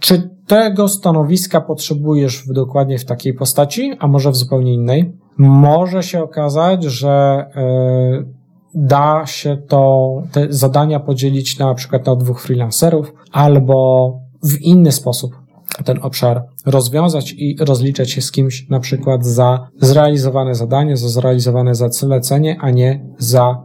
czy 0.00 0.30
tego 0.46 0.88
stanowiska 0.88 1.60
potrzebujesz 1.60 2.46
w, 2.48 2.52
dokładnie 2.52 2.98
w 2.98 3.04
takiej 3.04 3.34
postaci, 3.34 3.92
a 3.98 4.06
może 4.08 4.30
w 4.30 4.36
zupełnie 4.36 4.74
innej. 4.74 5.16
Może 5.38 6.02
się 6.02 6.22
okazać, 6.22 6.84
że 6.84 7.46
yy, 7.56 8.42
da 8.74 9.26
się 9.26 9.56
to, 9.56 10.12
te 10.32 10.46
zadania 10.50 11.00
podzielić 11.00 11.58
na, 11.58 11.74
przykład 11.74 12.06
na 12.06 12.16
dwóch 12.16 12.42
freelancerów, 12.42 13.12
albo 13.32 14.21
w 14.42 14.60
inny 14.60 14.92
sposób 14.92 15.36
ten 15.84 15.98
obszar 16.02 16.44
rozwiązać 16.66 17.34
i 17.38 17.56
rozliczać 17.60 18.10
się 18.10 18.20
z 18.20 18.32
kimś 18.32 18.68
na 18.68 18.80
przykład 18.80 19.26
za 19.26 19.68
zrealizowane 19.80 20.54
zadanie, 20.54 20.96
za 20.96 21.08
zrealizowane 21.08 21.74
zlecenie, 21.74 22.56
a 22.60 22.70
nie 22.70 23.06
za 23.18 23.64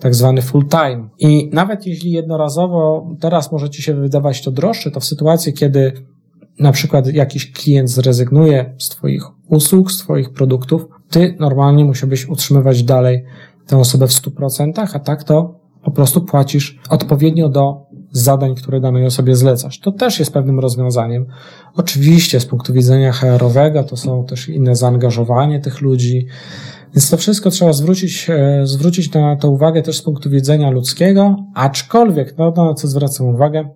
tak 0.00 0.14
zwany 0.14 0.42
full 0.42 0.66
time. 0.68 1.08
I 1.18 1.50
nawet 1.52 1.86
jeśli 1.86 2.10
jednorazowo 2.10 3.10
teraz 3.20 3.52
może 3.52 3.70
Ci 3.70 3.82
się 3.82 3.94
wydawać 3.94 4.42
to 4.42 4.50
droższe, 4.50 4.90
to 4.90 5.00
w 5.00 5.04
sytuacji, 5.04 5.52
kiedy 5.52 5.92
na 6.58 6.72
przykład 6.72 7.06
jakiś 7.06 7.52
klient 7.52 7.90
zrezygnuje 7.90 8.74
z 8.78 8.88
Twoich 8.88 9.22
usług, 9.48 9.92
z 9.92 9.98
Twoich 9.98 10.32
produktów, 10.32 10.86
Ty 11.10 11.36
normalnie 11.40 11.84
musiałbyś 11.84 12.28
utrzymywać 12.28 12.82
dalej 12.82 13.24
tę 13.66 13.78
osobę 13.78 14.06
w 14.06 14.10
100%, 14.10 14.88
a 14.92 14.98
tak 14.98 15.24
to 15.24 15.54
po 15.84 15.90
prostu 15.90 16.20
płacisz 16.20 16.78
odpowiednio 16.90 17.48
do 17.48 17.86
zadań, 18.12 18.54
które 18.54 18.80
danej 18.80 19.06
osobie 19.06 19.36
zlecasz. 19.36 19.80
To 19.80 19.92
też 19.92 20.18
jest 20.18 20.32
pewnym 20.32 20.60
rozwiązaniem. 20.60 21.26
Oczywiście 21.74 22.40
z 22.40 22.46
punktu 22.46 22.72
widzenia 22.72 23.12
HR-owego 23.12 23.84
to 23.84 23.96
są 23.96 24.24
też 24.24 24.48
inne 24.48 24.76
zaangażowanie 24.76 25.60
tych 25.60 25.80
ludzi, 25.80 26.26
więc 26.94 27.10
to 27.10 27.16
wszystko 27.16 27.50
trzeba 27.50 27.72
zwrócić, 27.72 28.30
e, 28.30 28.60
zwrócić 28.64 29.12
na 29.12 29.36
to 29.36 29.50
uwagę 29.50 29.82
też 29.82 29.96
z 29.96 30.02
punktu 30.02 30.30
widzenia 30.30 30.70
ludzkiego, 30.70 31.36
aczkolwiek, 31.54 32.34
no, 32.38 32.50
na 32.56 32.74
co 32.74 32.88
zwracam 32.88 33.26
uwagę, 33.26 33.68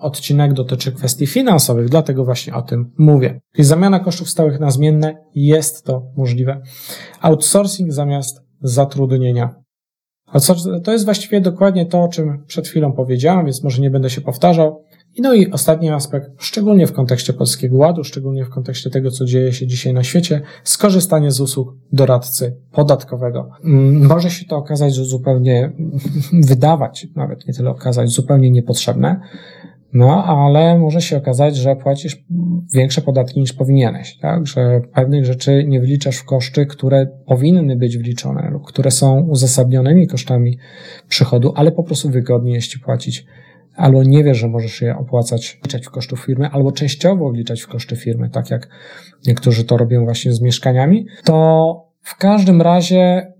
odcinek 0.00 0.52
dotyczy 0.52 0.92
kwestii 0.92 1.26
finansowych, 1.26 1.88
dlatego 1.88 2.24
właśnie 2.24 2.54
o 2.54 2.62
tym 2.62 2.92
mówię. 2.98 3.40
Czyli 3.54 3.66
zamiana 3.66 4.00
kosztów 4.00 4.30
stałych 4.30 4.60
na 4.60 4.70
zmienne 4.70 5.16
jest 5.34 5.84
to 5.84 6.02
możliwe. 6.16 6.62
Outsourcing 7.20 7.92
zamiast 7.92 8.40
zatrudnienia 8.60 9.61
a 10.32 10.40
co, 10.40 10.54
to 10.84 10.92
jest 10.92 11.04
właściwie 11.04 11.40
dokładnie 11.40 11.86
to, 11.86 12.02
o 12.02 12.08
czym 12.08 12.44
przed 12.46 12.68
chwilą 12.68 12.92
powiedziałem, 12.92 13.44
więc 13.46 13.62
może 13.62 13.82
nie 13.82 13.90
będę 13.90 14.10
się 14.10 14.20
powtarzał. 14.20 14.84
I 15.14 15.22
no 15.22 15.34
i 15.34 15.50
ostatni 15.50 15.90
aspekt, 15.90 16.30
szczególnie 16.38 16.86
w 16.86 16.92
kontekście 16.92 17.32
Polskiego 17.32 17.76
Ładu, 17.76 18.04
szczególnie 18.04 18.44
w 18.44 18.50
kontekście 18.50 18.90
tego, 18.90 19.10
co 19.10 19.24
dzieje 19.24 19.52
się 19.52 19.66
dzisiaj 19.66 19.94
na 19.94 20.04
świecie, 20.04 20.40
skorzystanie 20.64 21.30
z 21.30 21.40
usług 21.40 21.74
doradcy 21.92 22.56
podatkowego. 22.72 23.50
Mm, 23.64 24.06
może 24.06 24.30
się 24.30 24.44
to 24.46 24.56
okazać 24.56 24.92
zupełnie, 24.92 25.72
wydawać, 26.48 27.06
nawet 27.16 27.46
nie 27.46 27.54
tyle 27.54 27.70
okazać, 27.70 28.10
zupełnie 28.10 28.50
niepotrzebne, 28.50 29.20
no, 29.92 30.24
ale 30.24 30.78
może 30.78 31.00
się 31.00 31.16
okazać, 31.16 31.56
że 31.56 31.76
płacisz 31.76 32.24
większe 32.74 33.00
podatki 33.00 33.40
niż 33.40 33.52
powinieneś, 33.52 34.18
tak? 34.18 34.46
Że 34.46 34.80
pewnych 34.94 35.24
rzeczy 35.24 35.64
nie 35.68 35.80
wliczasz 35.80 36.16
w 36.16 36.24
koszty, 36.24 36.66
które 36.66 37.06
powinny 37.26 37.76
być 37.76 37.98
wliczone 37.98 38.50
lub 38.50 38.66
które 38.66 38.90
są 38.90 39.20
uzasadnionymi 39.20 40.06
kosztami 40.06 40.58
przychodu, 41.08 41.52
ale 41.56 41.72
po 41.72 41.82
prostu 41.82 42.10
wygodniej 42.10 42.54
jest 42.54 42.68
ci 42.68 42.80
płacić. 42.80 43.26
Albo 43.76 44.02
nie 44.02 44.24
wiesz, 44.24 44.38
że 44.38 44.48
możesz 44.48 44.82
je 44.82 44.96
opłacać, 44.96 45.58
wliczać 45.62 45.86
w 45.86 45.90
kosztów 45.90 46.20
firmy, 46.20 46.48
albo 46.48 46.72
częściowo 46.72 47.30
wliczać 47.30 47.60
w 47.60 47.68
koszty 47.68 47.96
firmy, 47.96 48.30
tak 48.30 48.50
jak 48.50 48.68
niektórzy 49.26 49.64
to 49.64 49.76
robią 49.76 50.04
właśnie 50.04 50.32
z 50.32 50.40
mieszkaniami, 50.40 51.06
to 51.24 51.86
w 52.00 52.16
każdym 52.16 52.62
razie 52.62 53.32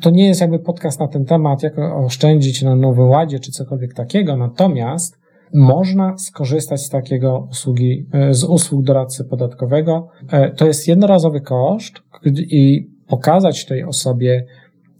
to 0.00 0.10
nie 0.10 0.26
jest 0.26 0.40
jakby 0.40 0.58
podcast 0.58 1.00
na 1.00 1.08
ten 1.08 1.24
temat, 1.24 1.62
jak 1.62 1.78
oszczędzić 1.78 2.62
na 2.62 2.76
Nowym 2.76 3.08
Ładzie 3.08 3.40
czy 3.40 3.52
cokolwiek 3.52 3.94
takiego, 3.94 4.36
natomiast 4.36 5.18
można 5.54 6.18
skorzystać 6.18 6.82
z 6.82 6.88
takiego 6.88 7.48
usługi, 7.50 8.06
e, 8.12 8.34
z 8.34 8.44
usług 8.44 8.84
doradcy 8.84 9.24
podatkowego. 9.24 10.08
E, 10.30 10.50
to 10.50 10.66
jest 10.66 10.88
jednorazowy 10.88 11.40
koszt 11.40 11.94
i 12.36 12.90
pokazać 13.06 13.66
tej 13.66 13.84
osobie, 13.84 14.44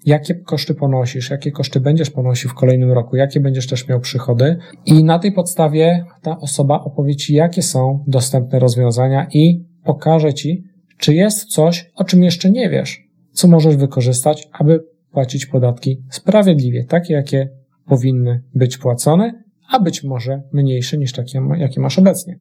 jakie 0.07 0.35
koszty 0.35 0.75
ponosisz, 0.75 1.31
jakie 1.31 1.51
koszty 1.51 1.81
będziesz 1.81 2.11
ponosił 2.11 2.51
w 2.51 2.55
kolejnym 2.55 2.93
roku, 2.93 3.17
jakie 3.17 3.41
będziesz 3.41 3.67
też 3.67 3.89
miał 3.89 4.01
przychody 4.01 4.57
i 4.87 5.05
na 5.05 5.19
tej 5.19 5.33
podstawie 5.33 6.05
ta 6.23 6.39
osoba 6.39 6.81
opowie 6.85 7.17
Ci, 7.17 7.35
jakie 7.35 7.63
są 7.63 8.05
dostępne 8.07 8.59
rozwiązania 8.59 9.27
i 9.33 9.65
pokaże 9.85 10.35
Ci, 10.35 10.65
czy 10.99 11.15
jest 11.15 11.45
coś, 11.45 11.91
o 11.95 12.05
czym 12.05 12.23
jeszcze 12.23 12.51
nie 12.51 12.71
wiesz, 12.71 13.09
co 13.33 13.49
możesz 13.49 13.77
wykorzystać, 13.77 14.49
aby 14.53 14.85
płacić 15.11 15.47
podatki 15.47 16.03
sprawiedliwie, 16.11 16.85
takie, 16.85 17.15
jakie 17.15 17.49
powinny 17.87 18.43
być 18.55 18.79
płacone 18.79 19.43
a 19.69 19.81
być 19.81 20.05
może 20.05 20.43
mniejszy 20.53 20.99
niż 20.99 21.13
takie, 21.13 21.41
jakie 21.57 21.81
masz 21.81 21.99
obecnie. 21.99 22.39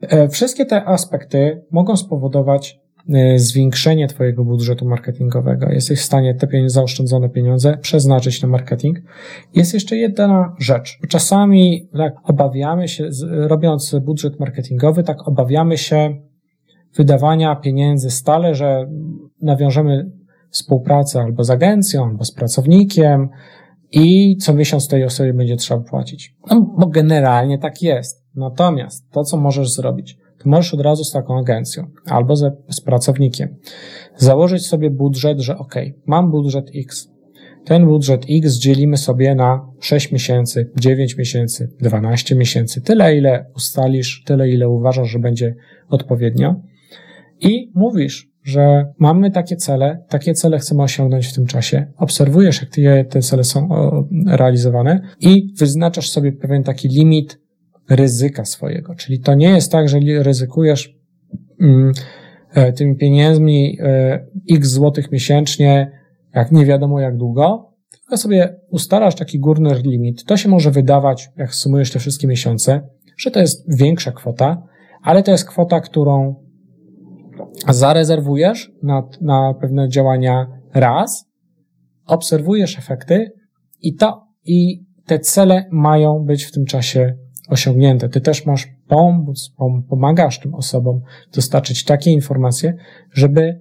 E, 0.00 0.28
wszystkie 0.28 0.66
te 0.66 0.84
aspekty 0.84 1.64
mogą 1.70 1.96
spowodować 1.96 2.78
e, 3.14 3.38
zwiększenie 3.38 4.08
Twojego 4.08 4.44
budżetu 4.44 4.88
marketingowego. 4.88 5.70
Jesteś 5.70 6.00
w 6.00 6.04
stanie 6.04 6.34
te 6.34 6.46
pieniądze, 6.46 6.74
zaoszczędzone 6.74 7.28
pieniądze 7.28 7.78
przeznaczyć 7.78 8.42
na 8.42 8.48
marketing. 8.48 8.98
Jest 9.54 9.74
jeszcze 9.74 9.96
jedna 9.96 10.54
rzecz. 10.58 10.98
Czasami 11.08 11.88
tak 11.96 12.14
obawiamy 12.24 12.88
się, 12.88 13.08
robiąc 13.30 13.94
budżet 14.04 14.40
marketingowy, 14.40 15.02
tak 15.02 15.28
obawiamy 15.28 15.78
się 15.78 16.16
wydawania 16.96 17.56
pieniędzy 17.56 18.10
stale, 18.10 18.54
że 18.54 18.86
nawiążemy 19.42 20.10
współpracę 20.50 21.20
albo 21.20 21.44
z 21.44 21.50
agencją, 21.50 22.04
albo 22.04 22.24
z 22.24 22.32
pracownikiem, 22.32 23.28
i 23.92 24.36
co 24.36 24.54
miesiąc 24.54 24.88
tej 24.88 25.04
osobie 25.04 25.34
będzie 25.34 25.56
trzeba 25.56 25.80
płacić. 25.80 26.34
No, 26.50 26.74
bo 26.78 26.86
generalnie 26.86 27.58
tak 27.58 27.82
jest. 27.82 28.26
Natomiast 28.34 29.10
to, 29.10 29.24
co 29.24 29.36
możesz 29.36 29.72
zrobić, 29.72 30.18
to 30.38 30.48
możesz 30.50 30.74
od 30.74 30.80
razu 30.80 31.04
z 31.04 31.12
taką 31.12 31.38
agencją 31.38 31.86
albo 32.06 32.36
ze, 32.36 32.52
z 32.70 32.80
pracownikiem 32.80 33.56
założyć 34.16 34.66
sobie 34.66 34.90
budżet, 34.90 35.40
że 35.40 35.58
ok, 35.58 35.74
mam 36.06 36.30
budżet 36.30 36.70
X. 36.74 37.10
Ten 37.64 37.86
budżet 37.86 38.26
X 38.30 38.54
dzielimy 38.54 38.96
sobie 38.96 39.34
na 39.34 39.66
6 39.80 40.12
miesięcy, 40.12 40.70
9 40.80 41.16
miesięcy, 41.16 41.72
12 41.80 42.36
miesięcy, 42.36 42.80
tyle 42.80 43.16
ile 43.16 43.50
ustalisz, 43.56 44.22
tyle 44.26 44.48
ile 44.48 44.68
uważasz, 44.68 45.08
że 45.08 45.18
będzie 45.18 45.54
odpowiednio. 45.88 46.54
I 47.40 47.72
mówisz, 47.74 48.30
że 48.46 48.92
mamy 48.98 49.30
takie 49.30 49.56
cele, 49.56 50.04
takie 50.08 50.34
cele 50.34 50.58
chcemy 50.58 50.82
osiągnąć 50.82 51.26
w 51.26 51.34
tym 51.34 51.46
czasie, 51.46 51.86
obserwujesz, 51.96 52.66
jak 52.76 53.08
te 53.08 53.20
cele 53.20 53.44
są 53.44 53.68
realizowane 54.26 55.00
i 55.20 55.54
wyznaczasz 55.58 56.10
sobie 56.10 56.32
pewien 56.32 56.62
taki 56.62 56.88
limit 56.88 57.40
ryzyka 57.90 58.44
swojego. 58.44 58.94
Czyli 58.94 59.20
to 59.20 59.34
nie 59.34 59.48
jest 59.48 59.72
tak, 59.72 59.88
że 59.88 59.98
ryzykujesz 60.18 60.94
mm, 61.60 61.92
e, 62.54 62.72
tymi 62.72 62.96
pieniędzmi 62.96 63.78
e, 63.80 64.26
x 64.50 64.68
złotych 64.68 65.12
miesięcznie, 65.12 65.90
jak 66.34 66.52
nie 66.52 66.66
wiadomo 66.66 67.00
jak 67.00 67.16
długo, 67.16 67.72
tylko 67.90 68.16
sobie 68.16 68.56
ustalasz 68.70 69.14
taki 69.14 69.38
górny 69.38 69.74
limit. 69.84 70.24
To 70.24 70.36
się 70.36 70.48
może 70.48 70.70
wydawać, 70.70 71.30
jak 71.36 71.54
sumujesz 71.54 71.90
te 71.90 71.98
wszystkie 71.98 72.26
miesiące, 72.26 72.88
że 73.18 73.30
to 73.30 73.40
jest 73.40 73.78
większa 73.78 74.12
kwota, 74.12 74.62
ale 75.02 75.22
to 75.22 75.30
jest 75.30 75.48
kwota, 75.48 75.80
którą 75.80 76.45
zarezerwujesz 77.68 78.72
na, 78.82 79.08
na 79.20 79.54
pewne 79.60 79.88
działania 79.88 80.46
raz, 80.74 81.26
obserwujesz 82.06 82.78
efekty 82.78 83.32
i 83.80 83.94
to, 83.94 84.26
i 84.44 84.86
te 85.06 85.18
cele 85.18 85.64
mają 85.70 86.24
być 86.24 86.44
w 86.44 86.52
tym 86.52 86.64
czasie 86.64 87.16
osiągnięte. 87.48 88.08
Ty 88.08 88.20
też 88.20 88.46
masz 88.46 88.68
pomóc, 88.88 89.54
pomagasz 89.88 90.40
tym 90.40 90.54
osobom 90.54 91.00
dostarczyć 91.34 91.84
takie 91.84 92.10
informacje, 92.10 92.74
żeby 93.12 93.60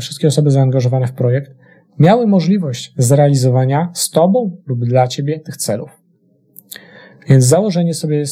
wszystkie 0.00 0.28
osoby 0.28 0.50
zaangażowane 0.50 1.06
w 1.06 1.12
projekt 1.12 1.50
miały 1.98 2.26
możliwość 2.26 2.94
zrealizowania 2.96 3.90
z 3.94 4.10
Tobą 4.10 4.56
lub 4.66 4.84
dla 4.84 5.08
Ciebie 5.08 5.40
tych 5.40 5.56
celów. 5.56 5.90
Więc 7.28 7.44
założenie 7.44 7.94
sobie 7.94 8.24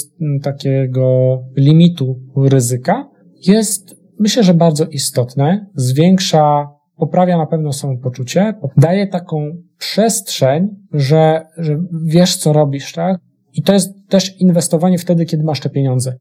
takiego 0.42 1.38
limitu 1.57 2.20
ryzyka 2.37 3.11
jest, 3.47 3.97
myślę, 4.20 4.42
że 4.42 4.55
bardzo 4.55 4.87
istotne. 4.87 5.66
Zwiększa, 5.74 6.68
poprawia 6.96 7.38
na 7.38 7.46
pewno 7.46 7.72
samopoczucie, 7.72 8.55
daje 8.77 9.07
taką 9.07 9.50
przestrzeń, 9.79 10.68
że, 10.92 11.46
że 11.59 11.79
wiesz, 12.07 12.37
co 12.37 12.53
robisz, 12.53 12.92
tak? 12.92 13.20
I 13.53 13.62
to 13.62 13.72
jest 13.72 13.92
też 14.09 14.40
inwestowanie 14.40 14.98
wtedy, 14.98 15.24
kiedy 15.24 15.44
masz 15.44 15.61
te 15.61 15.70
pieniądze. 15.70 16.16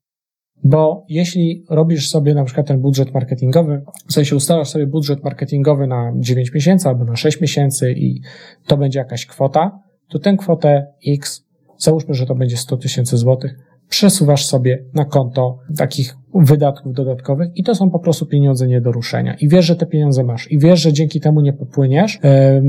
Bo 0.63 1.06
jeśli 1.10 1.65
robisz 1.69 2.10
sobie 2.10 2.34
na 2.34 2.43
przykład 2.43 2.67
ten 2.67 2.82
budżet 2.82 3.13
marketingowy, 3.13 3.82
w 4.08 4.13
sensie 4.13 4.36
ustalasz 4.36 4.69
sobie 4.69 4.88
budżet 4.88 5.23
marketingowy 5.23 5.88
na 5.88 6.12
9 6.15 6.53
miesięcy 6.53 6.89
albo 6.89 7.06
na 7.06 7.15
6 7.15 7.41
miesięcy 7.41 7.91
i 7.91 8.21
to 8.67 8.77
będzie 8.77 8.99
jakaś 8.99 9.25
kwota, 9.25 9.79
to 10.10 10.19
tę 10.19 10.38
kwotę 10.38 10.88
X, 11.08 11.45
załóżmy, 11.77 12.13
że 12.13 12.25
to 12.25 12.36
będzie 12.36 12.58
100 12.58 12.77
tysięcy 12.77 13.17
złotych, 13.17 13.56
przesuwasz 13.93 14.45
sobie 14.45 14.84
na 14.93 15.06
konto 15.06 15.58
takich 15.77 16.15
wydatków 16.36 16.93
dodatkowych 16.93 17.49
i 17.56 17.63
to 17.63 17.75
są 17.75 17.89
po 17.89 17.99
prostu 17.99 18.25
pieniądze 18.25 18.67
nie 18.67 18.82
do 18.82 18.91
ruszenia. 18.91 19.36
I 19.39 19.49
wiesz, 19.49 19.65
że 19.65 19.75
te 19.75 19.86
pieniądze 19.86 20.23
masz 20.23 20.51
i 20.51 20.60
wiesz, 20.60 20.82
że 20.82 20.93
dzięki 20.93 21.19
temu 21.19 21.41
nie 21.41 21.53
popłyniesz, 21.53 22.19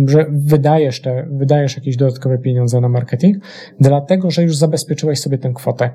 że 0.07 0.27
wydajesz 0.31 1.01
te, 1.01 1.27
wydajesz 1.31 1.77
jakieś 1.77 1.97
dodatkowe 1.97 2.39
pieniądze 2.39 2.81
na 2.81 2.89
marketing, 2.89 3.37
dlatego, 3.81 4.31
że 4.31 4.43
już 4.43 4.57
zabezpieczyłeś 4.57 5.21
sobie 5.21 5.39
tę 5.39 5.53
kwotę. 5.55 5.91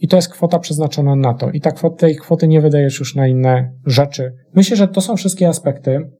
I 0.00 0.08
to 0.08 0.16
jest 0.16 0.28
kwota 0.28 0.58
przeznaczona 0.58 1.16
na 1.16 1.34
to. 1.34 1.50
I 1.50 1.60
ta 1.60 1.70
kwota, 1.70 1.96
tej 1.96 2.16
kwoty 2.16 2.48
nie 2.48 2.60
wydajesz 2.60 2.98
już 2.98 3.14
na 3.14 3.28
inne 3.28 3.72
rzeczy. 3.86 4.32
Myślę, 4.54 4.76
że 4.76 4.88
to 4.88 5.00
są 5.00 5.16
wszystkie 5.16 5.48
aspekty, 5.48 6.10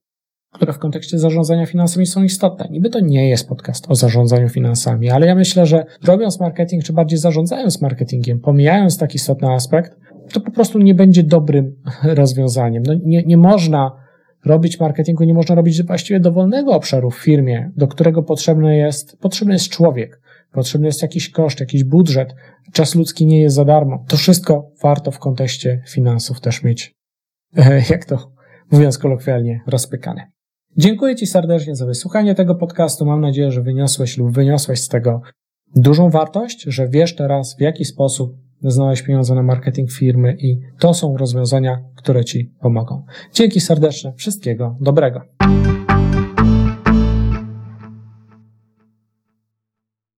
które 0.58 0.72
w 0.72 0.78
kontekście 0.78 1.18
zarządzania 1.18 1.66
finansami 1.66 2.06
są 2.06 2.22
istotne. 2.22 2.68
Niby 2.70 2.90
to 2.90 3.00
nie 3.00 3.28
jest 3.28 3.48
podcast 3.48 3.90
o 3.90 3.94
zarządzaniu 3.94 4.48
finansami, 4.48 5.10
ale 5.10 5.26
ja 5.26 5.34
myślę, 5.34 5.66
że 5.66 5.84
robiąc 6.04 6.40
marketing, 6.40 6.84
czy 6.84 6.92
bardziej 6.92 7.18
zarządzając 7.18 7.80
marketingiem, 7.82 8.40
pomijając 8.40 8.98
taki 8.98 9.16
istotny 9.16 9.48
aspekt, 9.48 9.96
to 10.32 10.40
po 10.40 10.50
prostu 10.50 10.78
nie 10.78 10.94
będzie 10.94 11.22
dobrym 11.22 11.76
rozwiązaniem. 12.20 12.82
No 12.86 12.94
nie, 13.04 13.22
nie 13.22 13.36
można 13.36 13.92
robić 14.44 14.80
marketingu, 14.80 15.24
nie 15.24 15.34
można 15.34 15.54
robić 15.54 15.82
właściwie 15.82 16.20
dowolnego 16.20 16.72
obszaru 16.72 17.10
w 17.10 17.18
firmie, 17.18 17.70
do 17.76 17.88
którego 17.88 18.22
potrzebny 18.22 18.76
jest, 18.76 19.18
potrzebny 19.18 19.54
jest 19.54 19.68
człowiek, 19.68 20.20
potrzebny 20.52 20.86
jest 20.86 21.02
jakiś 21.02 21.30
koszt, 21.30 21.60
jakiś 21.60 21.84
budżet, 21.84 22.34
czas 22.72 22.94
ludzki 22.94 23.26
nie 23.26 23.40
jest 23.40 23.56
za 23.56 23.64
darmo. 23.64 24.04
To 24.08 24.16
wszystko 24.16 24.70
warto 24.82 25.10
w 25.10 25.18
kontekście 25.18 25.82
finansów 25.88 26.40
też 26.40 26.62
mieć, 26.62 26.94
jak 27.90 28.04
to 28.04 28.32
mówiąc 28.70 28.98
kolokwialnie, 28.98 29.60
rozpykane. 29.66 30.37
Dziękuję 30.78 31.16
Ci 31.16 31.26
serdecznie 31.26 31.76
za 31.76 31.86
wysłuchanie 31.86 32.34
tego 32.34 32.54
podcastu. 32.54 33.06
Mam 33.06 33.20
nadzieję, 33.20 33.52
że 33.52 33.62
wyniosłeś 33.62 34.18
lub 34.18 34.32
wyniosłeś 34.32 34.80
z 34.80 34.88
tego 34.88 35.20
dużą 35.76 36.10
wartość, 36.10 36.62
że 36.62 36.88
wiesz 36.88 37.16
teraz, 37.16 37.56
w 37.56 37.60
jaki 37.60 37.84
sposób 37.84 38.36
znaleźć 38.62 39.02
pieniądze 39.02 39.34
na 39.34 39.42
marketing 39.42 39.92
firmy 39.92 40.36
i 40.38 40.60
to 40.78 40.94
są 40.94 41.16
rozwiązania, 41.16 41.84
które 41.96 42.24
Ci 42.24 42.54
pomogą. 42.60 43.04
Dzięki 43.32 43.60
serdeczne, 43.60 44.12
wszystkiego 44.16 44.76
dobrego. 44.80 45.20